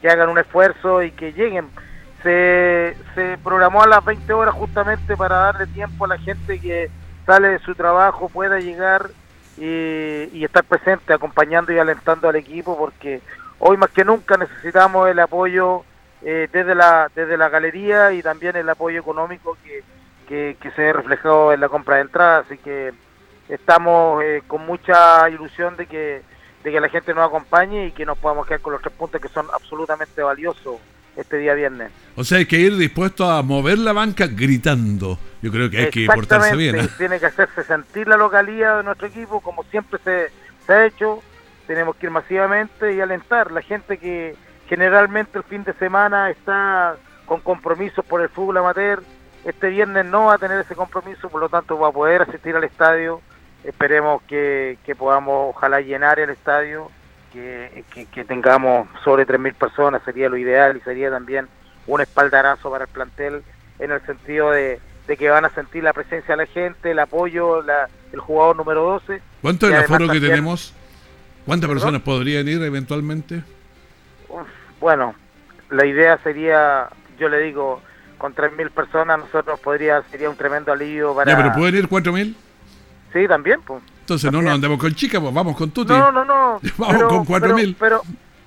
que 0.00 0.08
hagan 0.08 0.28
un 0.28 0.38
esfuerzo 0.38 1.02
y 1.02 1.12
que 1.12 1.32
lleguen. 1.32 1.68
Se, 2.22 2.96
se 3.14 3.38
programó 3.44 3.82
a 3.82 3.86
las 3.86 4.04
20 4.04 4.32
horas 4.32 4.54
justamente 4.54 5.16
para 5.16 5.36
darle 5.36 5.66
tiempo 5.68 6.04
a 6.04 6.08
la 6.08 6.18
gente 6.18 6.58
que 6.58 6.90
sale 7.24 7.48
de 7.48 7.58
su 7.60 7.74
trabajo 7.74 8.28
pueda 8.28 8.58
llegar 8.58 9.10
y, 9.56 10.28
y 10.32 10.44
estar 10.44 10.64
presente 10.64 11.12
acompañando 11.12 11.72
y 11.72 11.78
alentando 11.78 12.28
al 12.28 12.36
equipo 12.36 12.76
porque 12.76 13.20
hoy 13.58 13.76
más 13.76 13.90
que 13.90 14.04
nunca 14.04 14.36
necesitamos 14.36 15.08
el 15.08 15.18
apoyo 15.18 15.84
eh, 16.22 16.48
desde 16.52 16.74
la 16.74 17.10
desde 17.14 17.36
la 17.36 17.48
galería 17.48 18.12
y 18.12 18.22
también 18.22 18.56
el 18.56 18.68
apoyo 18.68 19.00
económico 19.00 19.56
que, 19.64 19.82
que, 20.28 20.56
que 20.60 20.70
se 20.72 20.82
ve 20.82 20.92
reflejado 20.92 21.52
en 21.52 21.60
la 21.60 21.68
compra 21.68 21.96
de 21.96 22.02
entradas. 22.02 22.46
Así 22.46 22.58
que 22.58 22.92
estamos 23.48 24.22
eh, 24.22 24.42
con 24.46 24.66
mucha 24.66 25.28
ilusión 25.30 25.76
de 25.76 25.86
que 25.86 26.22
de 26.64 26.72
que 26.72 26.80
la 26.80 26.88
gente 26.88 27.14
nos 27.14 27.26
acompañe 27.26 27.86
y 27.86 27.92
que 27.92 28.04
nos 28.04 28.18
podamos 28.18 28.46
quedar 28.46 28.60
con 28.60 28.72
los 28.72 28.82
tres 28.82 28.94
puntos 28.94 29.20
que 29.20 29.28
son 29.28 29.46
absolutamente 29.52 30.22
valiosos 30.22 30.80
este 31.16 31.38
día 31.38 31.54
viernes. 31.54 31.90
O 32.14 32.24
sea, 32.24 32.38
hay 32.38 32.46
que 32.46 32.58
ir 32.58 32.76
dispuesto 32.76 33.28
a 33.30 33.42
mover 33.42 33.78
la 33.78 33.92
banca 33.92 34.26
gritando. 34.26 35.18
Yo 35.42 35.50
creo 35.50 35.70
que 35.70 35.78
hay 35.78 35.90
que 35.90 36.06
portarse 36.06 36.56
bien. 36.56 36.76
¿eh? 36.76 36.88
Tiene 36.98 37.18
que 37.18 37.26
hacerse 37.26 37.64
sentir 37.64 38.08
la 38.08 38.16
localidad 38.16 38.78
de 38.78 38.84
nuestro 38.84 39.06
equipo, 39.06 39.40
como 39.40 39.64
siempre 39.64 39.98
se, 40.04 40.30
se 40.66 40.72
ha 40.72 40.86
hecho. 40.86 41.22
Tenemos 41.66 41.96
que 41.96 42.06
ir 42.06 42.12
masivamente 42.12 42.94
y 42.94 43.00
alentar. 43.00 43.50
La 43.50 43.62
gente 43.62 43.98
que 43.98 44.36
generalmente 44.68 45.38
el 45.38 45.44
fin 45.44 45.64
de 45.64 45.72
semana 45.74 46.30
está 46.30 46.96
con 47.26 47.40
compromisos 47.40 48.04
por 48.04 48.20
el 48.20 48.28
fútbol 48.28 48.58
amateur, 48.58 49.02
este 49.44 49.68
viernes 49.68 50.06
no 50.06 50.26
va 50.26 50.34
a 50.34 50.38
tener 50.38 50.60
ese 50.60 50.74
compromiso, 50.74 51.28
por 51.28 51.40
lo 51.40 51.48
tanto 51.48 51.78
va 51.78 51.88
a 51.88 51.92
poder 51.92 52.22
asistir 52.22 52.56
al 52.56 52.64
estadio. 52.64 53.20
Esperemos 53.64 54.22
que, 54.22 54.78
que 54.84 54.94
podamos, 54.94 55.54
ojalá, 55.54 55.80
llenar 55.80 56.18
el 56.18 56.30
estadio 56.30 56.90
que, 57.36 57.84
que, 57.92 58.06
que, 58.06 58.24
tengamos 58.24 58.88
sobre 59.04 59.26
3.000 59.26 59.54
personas, 59.54 60.02
sería 60.04 60.28
lo 60.28 60.36
ideal 60.36 60.76
y 60.76 60.80
sería 60.80 61.10
también 61.10 61.48
un 61.86 62.00
espaldarazo 62.00 62.70
para 62.70 62.84
el 62.84 62.90
plantel 62.90 63.42
en 63.78 63.92
el 63.92 64.00
sentido 64.06 64.50
de, 64.50 64.80
de 65.06 65.16
que 65.16 65.28
van 65.28 65.44
a 65.44 65.50
sentir 65.50 65.84
la 65.84 65.92
presencia 65.92 66.34
de 66.34 66.44
la 66.44 66.46
gente, 66.46 66.90
el 66.90 66.98
apoyo, 66.98 67.62
la, 67.62 67.88
el 68.12 68.20
jugador 68.20 68.56
número 68.56 68.82
12. 68.84 69.20
¿Cuánto 69.42 69.66
es 69.66 69.74
el 69.74 69.80
aforo 69.80 70.08
que 70.08 70.20
tenemos? 70.20 70.72
¿Cuántas 71.44 71.68
personas 71.68 72.00
podrían 72.00 72.48
ir 72.48 72.62
eventualmente? 72.62 73.42
Uf, 74.28 74.48
bueno, 74.80 75.14
la 75.70 75.84
idea 75.84 76.18
sería, 76.24 76.88
yo 77.18 77.28
le 77.28 77.38
digo, 77.40 77.82
con 78.16 78.34
3.000 78.34 78.70
personas 78.70 79.18
nosotros 79.18 79.60
podría 79.60 80.02
sería 80.10 80.30
un 80.30 80.36
tremendo 80.36 80.72
alivio 80.72 81.14
para... 81.14 81.30
Ya, 81.30 81.36
pero 81.36 81.52
¿pueden 81.52 81.76
ir 81.76 81.88
4.000? 81.88 82.34
Sí, 83.12 83.28
también, 83.28 83.60
pues. 83.60 83.82
Entonces 84.06 84.30
no 84.30 84.40
nos 84.40 84.54
andemos 84.54 84.78
con 84.78 84.94
chicas, 84.94 85.20
pues 85.20 85.34
vamos 85.34 85.56
con 85.56 85.72
Tuti. 85.72 85.92
No, 85.92 86.12
no, 86.12 86.24
no. 86.24 86.60
vamos 86.78 86.94
pero, 86.94 87.08
con 87.08 87.24
cuatro 87.24 87.48
pero, 87.48 87.56
mil. 87.56 87.76
Pero, 87.76 88.02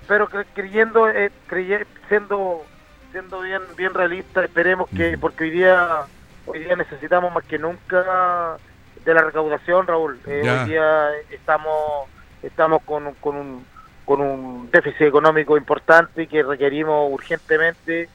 pero, 0.07 0.29
creyendo, 0.53 1.09
eh, 1.09 1.31
crey 1.47 1.85
siendo, 2.07 2.63
siendo 3.11 3.41
bien, 3.41 3.61
bien 3.75 3.93
realista, 3.93 4.41
esperemos 4.41 4.87
que, 4.95 5.17
porque 5.17 5.43
hoy 5.43 5.49
día, 5.49 6.03
hoy 6.45 6.59
día 6.59 6.77
necesitamos 6.77 7.33
más 7.33 7.43
que 7.43 7.59
nunca 7.59 8.55
de 9.03 9.13
la 9.13 9.21
recaudación, 9.21 9.85
Raúl. 9.85 10.17
Eh, 10.27 10.49
hoy 10.49 10.69
día 10.69 11.09
estamos, 11.29 12.07
estamos 12.41 12.81
con, 12.83 13.13
con 13.15 13.35
un, 13.35 13.65
con 14.05 14.21
un 14.21 14.71
déficit 14.71 15.01
económico 15.01 15.57
importante 15.57 16.23
y 16.23 16.27
que 16.27 16.41
requerimos 16.41 17.11
urgentemente 17.11 18.07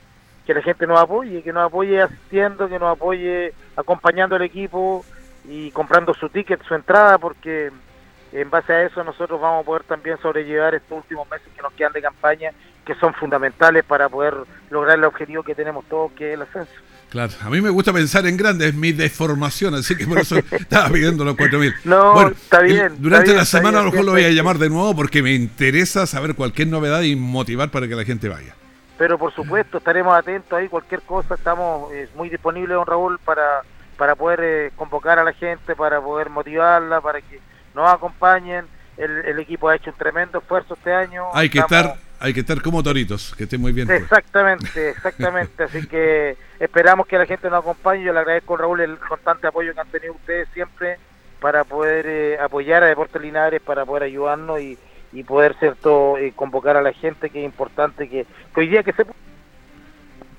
que 0.46 0.54
la 0.54 0.62
gente 0.62 0.87
nos 0.87 0.98
apoye, 0.98 1.42
que 1.42 1.52
nos 1.52 1.66
apoye 1.66 2.00
asistiendo, 2.00 2.70
que 2.70 2.78
nos 2.78 2.96
apoye 2.96 3.52
acompañando 3.76 4.37
al 4.37 4.42
equipo 4.42 5.04
y 5.48 5.70
comprando 5.70 6.14
su 6.14 6.28
ticket, 6.28 6.62
su 6.64 6.74
entrada, 6.74 7.18
porque 7.18 7.70
en 8.33 8.50
base 8.50 8.72
a 8.72 8.83
eso 8.83 9.04
nosotros 9.04 9.40
vamos 9.40 9.62
a 9.62 9.66
poder 9.66 9.85
también 9.85 10.18
sobrellevar 10.18 10.74
estos 10.74 10.98
últimos 10.98 11.28
meses 11.30 11.46
que 11.54 11.62
nos 11.62 11.72
quedan 11.74 11.92
de 11.92 12.02
campaña, 12.02 12.50
que 12.85 12.94
son 12.96 13.14
fundamentales 13.14 13.85
para 13.85 14.09
poder 14.09 14.35
lograr 14.70 14.98
el 14.98 15.04
objetivo 15.04 15.42
que 15.42 15.54
tenemos 15.54 15.85
todos, 15.87 16.12
que 16.12 16.30
es 16.30 16.35
el 16.35 16.42
ascenso. 16.42 16.72
Claro, 17.11 17.33
a 17.42 17.48
mí 17.48 17.61
me 17.61 17.70
gusta 17.70 17.92
pensar 17.92 18.26
en 18.26 18.37
grande, 18.37 18.66
es 18.66 18.74
mi 18.74 18.90
deformación, 18.90 19.74
así 19.74 19.96
que 19.96 20.04
por 20.04 20.18
eso 20.18 20.37
estaba 20.50 20.88
pidiendo 20.88 21.24
los 21.24 21.37
4.000. 21.37 21.74
No, 21.85 22.12
bueno, 22.12 22.30
está 22.30 22.61
bien. 22.61 22.96
Durante 22.98 23.30
está 23.30 23.38
la 23.38 23.44
semana 23.44 23.70
bien, 23.70 23.80
a 23.80 23.85
lo 23.85 23.90
mejor 23.92 24.04
lo 24.04 24.12
voy 24.12 24.24
a 24.24 24.30
llamar 24.30 24.59
de 24.59 24.68
nuevo 24.68 24.96
porque 24.96 25.22
me 25.22 25.33
interesa 25.33 26.09
saber 26.09 26.35
cualquier 26.35 26.68
novedad 26.68 27.02
y 27.02 27.14
motivar 27.14 27.70
para 27.70 27.87
que 27.87 27.94
la 27.94 28.04
gente 28.04 28.28
vaya. 28.28 28.57
Pero 28.98 29.16
por 29.16 29.33
supuesto, 29.33 29.78
estaremos 29.78 30.12
atentos 30.12 30.52
ahí, 30.59 30.68
cualquier 30.68 31.02
cosa, 31.02 31.35
estamos 31.35 31.92
eh, 31.92 32.09
muy 32.16 32.30
disponibles, 32.30 32.74
don 32.74 32.87
Raúl, 32.87 33.20
para 33.24 33.62
para 33.94 34.14
poder 34.14 34.40
eh, 34.42 34.70
convocar 34.76 35.18
a 35.18 35.24
la 35.24 35.33
gente, 35.33 35.74
para 35.74 36.00
poder 36.00 36.30
motivarla, 36.30 37.00
para 37.00 37.20
que 37.20 37.40
nos 37.74 37.92
acompañen. 37.92 38.66
El, 38.96 39.11
el, 39.24 39.38
equipo 39.40 39.68
ha 39.68 39.74
hecho 39.74 39.90
un 39.90 39.96
tremendo 39.96 40.38
esfuerzo 40.38 40.74
este 40.74 40.92
año. 40.92 41.24
Hay 41.33 41.48
que 41.48 41.59
Estamos... 41.59 41.87
estar, 41.87 42.04
hay 42.20 42.33
que 42.33 42.40
estar 42.40 42.62
como 42.62 42.83
toritos, 42.83 43.35
que 43.37 43.44
esté 43.44 43.59
muy 43.59 43.72
bien. 43.72 43.90
Exactamente, 43.90 44.90
exactamente. 44.90 45.64
Así 45.64 45.87
que 45.87 46.37
esperamos 46.61 47.07
que 47.07 47.18
la 47.18 47.26
gente 47.26 47.50
nos 47.50 47.61
acompañe. 47.61 48.04
Yo 48.04 48.12
le 48.12 48.20
agradezco 48.20 48.57
Raúl 48.57 48.80
el 48.80 48.98
constante 48.98 49.48
apoyo 49.48 49.74
que 49.74 49.80
han 49.80 49.88
tenido 49.88 50.14
ustedes 50.14 50.48
siempre 50.54 50.98
para 51.40 51.64
poder 51.64 52.07
eh, 52.07 52.38
apoyar 52.38 52.85
a 52.85 52.87
Deportes 52.87 53.20
Linares, 53.20 53.61
para 53.61 53.85
poder 53.85 54.04
ayudarnos 54.04 54.61
y, 54.61 54.78
y 55.12 55.24
poder 55.24 55.57
cierto 55.59 56.16
eh, 56.18 56.33
convocar 56.35 56.76
a 56.76 56.83
la 56.83 56.92
gente, 56.92 57.30
que 57.30 57.40
es 57.40 57.44
importante 57.44 58.09
que, 58.09 58.26
que 58.54 58.61
hoy 58.61 58.68
día 58.68 58.83
que 58.83 58.92
se 58.92 59.04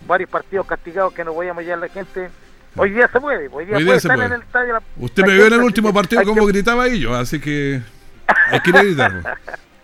varios 0.07 0.29
partidos 0.29 0.65
castigados 0.65 1.13
que 1.13 1.23
no 1.23 1.33
voy 1.33 1.47
a 1.47 1.51
a 1.51 1.77
la 1.77 1.87
gente 1.89 2.29
Hoy 2.77 2.91
día 2.91 3.07
se 3.07 3.19
puede, 3.19 3.47
hoy 3.51 3.65
día, 3.65 3.77
hoy 3.77 3.83
día 3.83 3.87
puede 3.87 3.99
se 3.99 4.07
estar 4.07 4.17
puede. 4.17 4.27
en 4.27 4.33
el 4.33 4.41
estadio. 4.41 4.73
La, 4.73 4.81
Usted 4.97 5.25
me 5.25 5.33
vio 5.33 5.47
en 5.47 5.53
el 5.53 5.61
último 5.61 5.93
partido 5.93 6.23
como 6.23 6.45
que... 6.45 6.51
gritaba 6.51 6.87
yo, 6.87 7.13
así 7.15 7.39
que 7.39 7.81
hay 8.51 8.59
que 8.59 8.71
sí. 8.71 8.95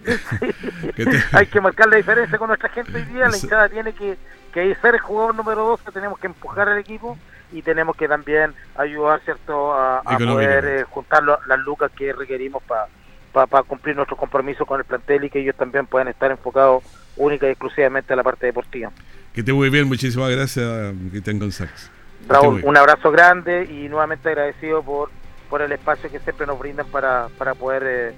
te... 0.96 1.24
Hay 1.32 1.48
que 1.48 1.62
marcar 1.62 1.88
la 1.90 1.98
diferencia 1.98 2.38
con 2.38 2.48
nuestra 2.48 2.70
gente 2.70 2.92
hoy 2.98 3.04
día. 3.04 3.30
La 3.30 3.38
hinchada 3.38 3.70
tiene 3.70 3.94
que, 3.94 4.18
que 4.54 4.76
ser 4.82 4.96
el 4.96 5.02
jugador 5.02 5.36
número 5.36 5.64
12, 5.64 5.92
tenemos 5.92 6.20
que 6.20 6.28
empujar 6.28 6.68
al 6.70 6.80
equipo 6.80 7.18
y 7.52 7.62
tenemos 7.62 7.96
que 7.96 8.08
también 8.08 8.54
ayudar 8.76 9.22
cierto 9.24 9.74
a, 9.74 10.00
a 10.00 10.18
poder 10.18 10.66
eh, 10.66 10.84
juntar 10.84 11.24
lo, 11.24 11.40
las 11.48 11.60
lucas 11.60 11.92
que 11.96 12.14
requerimos 12.14 12.64
para 12.64 12.88
pa, 13.32 13.48
pa 13.48 13.64
cumplir 13.64 13.96
nuestros 13.96 14.20
compromisos 14.20 14.68
con 14.68 14.80
el 14.80 14.86
plantel 14.86 15.24
y 15.26 15.30
que 15.30 15.40
ellos 15.40 15.56
también 15.56 15.86
puedan 15.86 16.08
estar 16.08 16.32
enfocados 16.32 16.84
única 17.16 17.48
y 17.48 17.52
exclusivamente 17.52 18.14
a 18.14 18.16
la 18.16 18.24
parte 18.24 18.46
deportiva. 18.48 18.92
Que 19.34 19.44
te 19.44 19.54
muy 19.54 19.70
bien, 19.70 19.88
muchísimas 19.88 20.30
gracias, 20.30 20.94
Cristian 21.12 21.40
González. 21.40 21.90
Raúl, 22.32 22.62
un 22.64 22.78
abrazo 22.78 23.12
grande 23.12 23.66
y 23.66 23.90
nuevamente 23.90 24.30
agradecido 24.30 24.82
por, 24.84 25.10
por 25.50 25.62
el 25.62 25.72
espacio 25.72 26.10
que 26.10 26.20
siempre 26.20 26.48
nos 26.48 26.58
brindan 26.58 26.88
para, 26.88 27.28
para 27.38 27.56
poder 27.56 27.84
eh, 27.86 28.16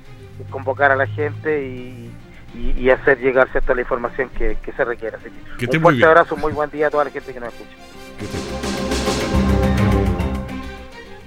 convocar 0.50 0.92
a 0.92 0.96
la 0.96 1.08
gente 1.08 1.66
y, 1.66 2.12
y, 2.56 2.72
y, 2.78 2.90
hacer 2.90 3.20
llegar 3.20 3.50
cierta 3.52 3.74
la 3.74 3.82
información 3.82 4.30
que, 4.30 4.58
que 4.64 4.72
se 4.74 4.86
requiera. 4.86 5.18
Así 5.18 5.30
que 5.58 5.68
que 5.68 5.78
un 5.78 5.84
fuerte 5.84 6.06
abrazo, 6.06 6.36
muy 6.38 6.54
buen 6.54 6.70
día 6.70 6.88
a 6.88 6.90
toda 6.92 7.06
la 7.06 7.12
gente 7.12 7.34
que 7.34 7.40
nos 7.40 7.54
escucha. 7.54 7.76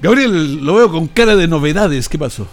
Gabriel, 0.01 0.65
lo 0.65 0.75
veo 0.75 0.91
con 0.91 1.09
cara 1.09 1.35
de 1.35 1.49
novedades, 1.49 2.09
¿qué 2.09 2.19
pasó? 2.19 2.47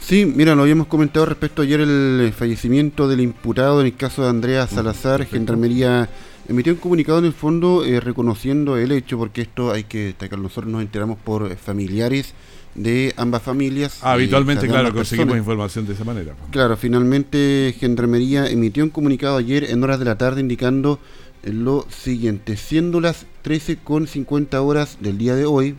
Sí, 0.00 0.24
mira, 0.26 0.54
lo 0.54 0.62
habíamos 0.62 0.88
comentado 0.88 1.26
respecto 1.26 1.62
ayer 1.62 1.80
el 1.80 2.32
fallecimiento 2.36 3.06
del 3.06 3.20
imputado 3.20 3.80
en 3.80 3.86
el 3.86 3.96
caso 3.96 4.22
de 4.22 4.30
Andrea 4.30 4.66
Salazar, 4.66 5.24
Gendarmería 5.24 6.08
emitió 6.50 6.72
un 6.72 6.80
comunicado 6.80 7.20
en 7.20 7.26
el 7.26 7.32
fondo 7.32 7.84
eh, 7.84 8.00
reconociendo 8.00 8.76
el 8.76 8.90
hecho, 8.90 9.16
porque 9.16 9.42
esto 9.42 9.70
hay 9.70 9.84
que 9.84 10.06
destacar, 10.06 10.38
nosotros 10.38 10.70
nos 10.70 10.82
enteramos 10.82 11.16
por 11.18 11.56
familiares 11.56 12.34
de 12.74 13.14
ambas 13.16 13.42
familias. 13.42 14.00
Ah, 14.02 14.12
habitualmente, 14.12 14.66
claro, 14.66 14.92
conseguimos 14.92 15.36
información 15.36 15.86
de 15.86 15.92
esa 15.92 16.04
manera. 16.04 16.34
Claro, 16.50 16.76
finalmente 16.76 17.74
Gendarmería 17.78 18.46
emitió 18.48 18.82
un 18.82 18.90
comunicado 18.90 19.36
ayer 19.36 19.70
en 19.70 19.82
horas 19.84 20.00
de 20.00 20.04
la 20.04 20.18
tarde 20.18 20.40
indicando 20.40 20.98
lo 21.44 21.86
siguiente, 21.88 22.56
siendo 22.56 23.00
las 23.00 23.26
13 23.42 23.78
con 23.78 24.08
50 24.08 24.60
horas 24.60 24.98
del 25.00 25.18
día 25.18 25.36
de 25.36 25.46
hoy, 25.46 25.76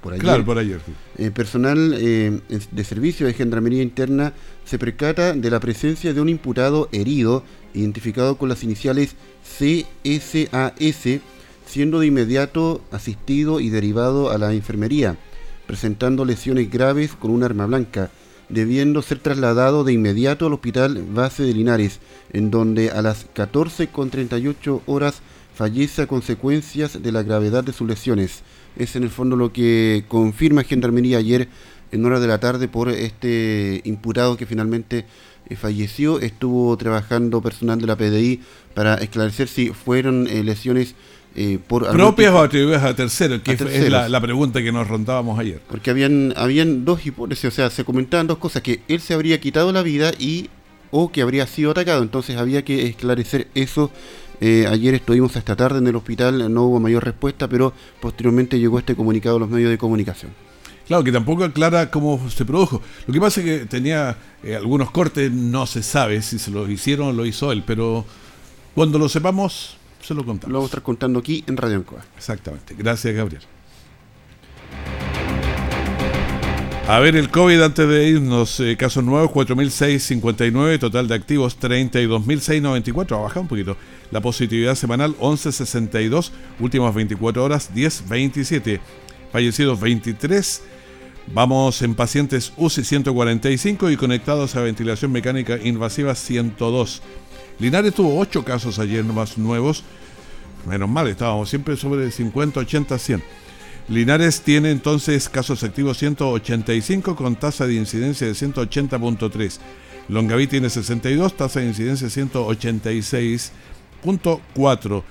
por 0.00 0.12
ayer, 0.12 0.22
claro, 0.22 0.44
por 0.44 0.58
ayer 0.58 0.80
eh, 1.18 1.30
personal 1.30 1.94
eh, 1.98 2.40
de 2.70 2.84
servicio 2.84 3.26
de 3.26 3.34
Gendarmería 3.34 3.82
Interna 3.82 4.32
se 4.64 4.78
percata 4.78 5.34
de 5.34 5.50
la 5.50 5.60
presencia 5.60 6.14
de 6.14 6.20
un 6.20 6.28
imputado 6.28 6.88
herido, 6.92 7.44
identificado 7.74 8.36
con 8.36 8.48
las 8.48 8.62
iniciales 8.62 9.16
CSAS, 9.58 11.20
siendo 11.66 12.00
de 12.00 12.06
inmediato 12.06 12.82
asistido 12.90 13.60
y 13.60 13.68
derivado 13.68 14.30
a 14.30 14.38
la 14.38 14.52
enfermería 14.52 15.16
presentando 15.70 16.24
lesiones 16.24 16.68
graves 16.68 17.12
con 17.12 17.30
un 17.30 17.44
arma 17.44 17.64
blanca, 17.64 18.10
debiendo 18.48 19.02
ser 19.02 19.20
trasladado 19.20 19.84
de 19.84 19.92
inmediato 19.92 20.46
al 20.46 20.52
hospital 20.52 21.04
base 21.14 21.44
de 21.44 21.54
Linares, 21.54 22.00
en 22.32 22.50
donde 22.50 22.90
a 22.90 23.02
las 23.02 23.32
14.38 23.34 24.80
horas 24.86 25.20
fallece 25.54 26.02
a 26.02 26.06
consecuencias 26.08 27.00
de 27.00 27.12
la 27.12 27.22
gravedad 27.22 27.62
de 27.62 27.72
sus 27.72 27.86
lesiones. 27.86 28.42
Es 28.76 28.96
en 28.96 29.02
el 29.02 29.10
fondo 29.10 29.36
lo 29.36 29.52
que 29.52 30.04
confirma 30.08 30.64
Gendarmería 30.64 31.18
ayer 31.18 31.48
en 31.92 32.04
hora 32.04 32.20
de 32.20 32.26
la 32.28 32.38
tarde 32.38 32.68
por 32.68 32.88
este 32.88 33.80
imputado 33.84 34.36
que 34.36 34.46
finalmente 34.46 35.04
eh, 35.48 35.56
falleció. 35.56 36.20
Estuvo 36.20 36.76
trabajando 36.76 37.40
personal 37.40 37.80
de 37.80 37.86
la 37.86 37.96
PDI 37.96 38.40
para 38.74 38.94
esclarecer 38.94 39.48
si 39.48 39.70
fueron 39.70 40.26
eh, 40.28 40.44
lesiones 40.44 40.94
eh, 41.36 41.58
¿Propias 41.68 42.32
o 42.32 42.40
atribuidas 42.40 42.82
a 42.82 42.94
terceros? 42.96 43.40
Que 43.42 43.52
es 43.52 43.90
la, 43.90 44.20
pregunta 44.20 44.62
que 44.62 44.72
nos 44.72 44.88
rondábamos 44.88 45.38
ayer. 45.38 45.60
Porque 45.68 45.90
habían, 45.90 46.34
habían 46.36 46.84
dos 46.84 47.06
hipótesis, 47.06 47.44
o 47.44 47.50
sea, 47.50 47.70
se 47.70 47.84
comentaban 47.84 48.26
dos 48.26 48.38
cosas, 48.38 48.62
que 48.62 48.82
él 48.88 49.00
se 49.00 49.14
habría 49.14 49.40
quitado 49.40 49.72
la 49.72 49.82
vida 49.82 50.12
y 50.18 50.50
o 50.90 51.12
que 51.12 51.22
habría 51.22 51.46
sido 51.46 51.70
atacado, 51.70 52.02
entonces 52.02 52.36
había 52.36 52.64
que 52.64 52.86
esclarecer 52.86 53.46
eso. 53.54 53.92
Eh, 54.40 54.66
ayer 54.66 54.94
estuvimos 54.94 55.36
esta 55.36 55.54
tarde 55.54 55.78
en 55.78 55.86
el 55.86 55.96
hospital, 55.96 56.52
no 56.52 56.64
hubo 56.64 56.80
mayor 56.80 57.04
respuesta, 57.04 57.46
pero 57.46 57.72
posteriormente 58.00 58.58
llegó 58.58 58.78
este 58.78 58.96
comunicado 58.96 59.36
a 59.36 59.40
los 59.40 59.50
medios 59.50 59.70
de 59.70 59.78
comunicación. 59.78 60.32
Claro, 60.86 61.04
que 61.04 61.12
tampoco 61.12 61.44
aclara 61.44 61.90
cómo 61.90 62.28
se 62.30 62.44
produjo. 62.44 62.82
Lo 63.06 63.12
que 63.12 63.20
pasa 63.20 63.40
es 63.40 63.46
que 63.46 63.66
tenía 63.66 64.16
eh, 64.42 64.56
algunos 64.56 64.90
cortes, 64.90 65.30
no 65.30 65.66
se 65.66 65.82
sabe 65.82 66.22
si 66.22 66.38
se 66.38 66.50
los 66.50 66.68
hicieron 66.68 67.08
o 67.08 67.12
lo 67.12 67.26
hizo 67.26 67.52
él, 67.52 67.62
pero 67.66 68.04
cuando 68.74 68.98
lo 68.98 69.08
sepamos, 69.08 69.76
se 70.02 70.14
lo 70.14 70.24
contamos. 70.24 70.50
Lo 70.50 70.58
vamos 70.58 70.70
a 70.70 70.72
estar 70.72 70.82
contando 70.82 71.18
aquí 71.18 71.44
en 71.46 71.56
Radio 71.56 71.76
Ancoa. 71.76 72.02
Exactamente. 72.16 72.74
Gracias, 72.76 73.14
Gabriel. 73.14 73.42
A 76.88 76.98
ver, 76.98 77.14
el 77.14 77.30
COVID 77.30 77.62
antes 77.62 77.88
de 77.88 78.08
irnos, 78.08 78.58
eh, 78.58 78.76
casos 78.76 79.04
nuevos 79.04 79.30
4.659, 79.30 80.80
total 80.80 81.06
de 81.06 81.14
activos 81.14 81.56
32.694, 81.60 83.16
ha 83.16 83.20
bajado 83.20 83.42
un 83.42 83.46
poquito. 83.46 83.76
La 84.10 84.20
positividad 84.20 84.74
semanal 84.74 85.16
11.62, 85.18 86.30
últimas 86.58 86.94
24 86.94 87.44
horas 87.44 87.72
10.27, 87.74 88.80
fallecidos 89.30 89.80
23. 89.80 90.62
Vamos 91.32 91.82
en 91.82 91.94
pacientes 91.94 92.52
UCI 92.56 92.82
145 92.82 93.90
y 93.90 93.96
conectados 93.96 94.56
a 94.56 94.62
ventilación 94.62 95.12
mecánica 95.12 95.58
invasiva 95.62 96.14
102. 96.14 97.02
Linares 97.60 97.94
tuvo 97.94 98.18
8 98.18 98.44
casos 98.44 98.80
ayer 98.80 99.04
más 99.04 99.38
nuevos. 99.38 99.84
Menos 100.66 100.88
mal, 100.88 101.06
estábamos 101.06 101.48
siempre 101.48 101.76
sobre 101.76 102.10
50, 102.10 102.60
80, 102.60 102.98
100. 102.98 103.22
Linares 103.88 104.40
tiene 104.42 104.70
entonces 104.72 105.28
casos 105.28 105.62
activos 105.62 105.98
185 105.98 107.14
con 107.14 107.36
tasa 107.36 107.66
de 107.66 107.74
incidencia 107.74 108.26
de 108.26 108.32
180.3. 108.32 109.58
Longaví 110.08 110.48
tiene 110.48 110.68
62, 110.68 111.36
tasa 111.36 111.60
de 111.60 111.66
incidencia 111.66 112.08
186.4. 114.04 115.02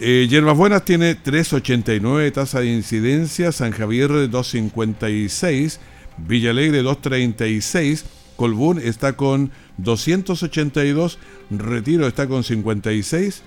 Eh, 0.00 0.26
Yerbas 0.28 0.56
Buenas 0.56 0.84
tiene 0.84 1.14
389, 1.14 2.30
tasa 2.30 2.60
de 2.60 2.72
incidencia. 2.72 3.52
San 3.52 3.72
Javier 3.72 4.30
256. 4.30 5.80
Villalegre 6.16 6.82
236. 6.82 8.04
Colbún 8.36 8.78
está 8.78 9.14
con 9.14 9.50
282, 9.78 11.18
Retiro 11.50 12.06
está 12.06 12.26
con 12.26 12.42
56, 12.42 13.42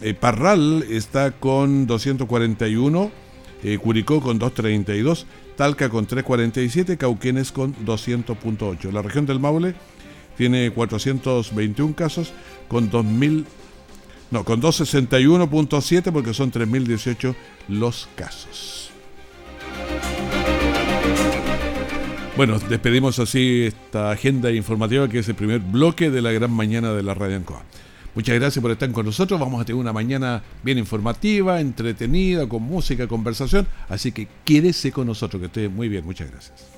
eh, 0.00 0.14
Parral 0.14 0.84
está 0.88 1.32
con 1.32 1.86
241, 1.86 3.10
eh, 3.64 3.78
Curicó 3.78 4.20
con 4.20 4.38
232, 4.38 5.26
Talca 5.56 5.88
con 5.88 6.06
347, 6.06 6.96
Cauquenes 6.96 7.50
con 7.50 7.74
200.8. 7.84 8.92
La 8.92 9.02
región 9.02 9.26
del 9.26 9.40
Maule 9.40 9.74
tiene 10.36 10.70
421 10.70 11.94
casos 11.96 12.32
con 12.68 12.90
2000 12.90 13.44
no, 14.30 14.44
con 14.44 14.60
261.7 14.60 16.12
porque 16.12 16.34
son 16.34 16.50
3018 16.50 17.34
los 17.68 18.08
casos. 18.14 18.90
Bueno, 22.36 22.58
despedimos 22.58 23.18
así 23.18 23.64
esta 23.64 24.12
agenda 24.12 24.52
informativa 24.52 25.08
que 25.08 25.18
es 25.18 25.28
el 25.28 25.34
primer 25.34 25.58
bloque 25.58 26.10
de 26.10 26.22
la 26.22 26.30
gran 26.30 26.52
mañana 26.52 26.92
de 26.92 27.02
la 27.02 27.14
Radio 27.14 27.36
Ancoa. 27.36 27.62
Muchas 28.14 28.34
gracias 28.36 28.62
por 28.62 28.70
estar 28.70 28.90
con 28.92 29.06
nosotros. 29.06 29.38
Vamos 29.40 29.60
a 29.60 29.64
tener 29.64 29.80
una 29.80 29.92
mañana 29.92 30.42
bien 30.62 30.78
informativa, 30.78 31.60
entretenida, 31.60 32.48
con 32.48 32.62
música, 32.62 33.06
conversación. 33.06 33.66
Así 33.88 34.12
que 34.12 34.28
quédese 34.44 34.92
con 34.92 35.06
nosotros, 35.06 35.40
que 35.40 35.46
esté 35.46 35.68
muy 35.68 35.88
bien. 35.88 36.04
Muchas 36.04 36.30
gracias. 36.30 36.77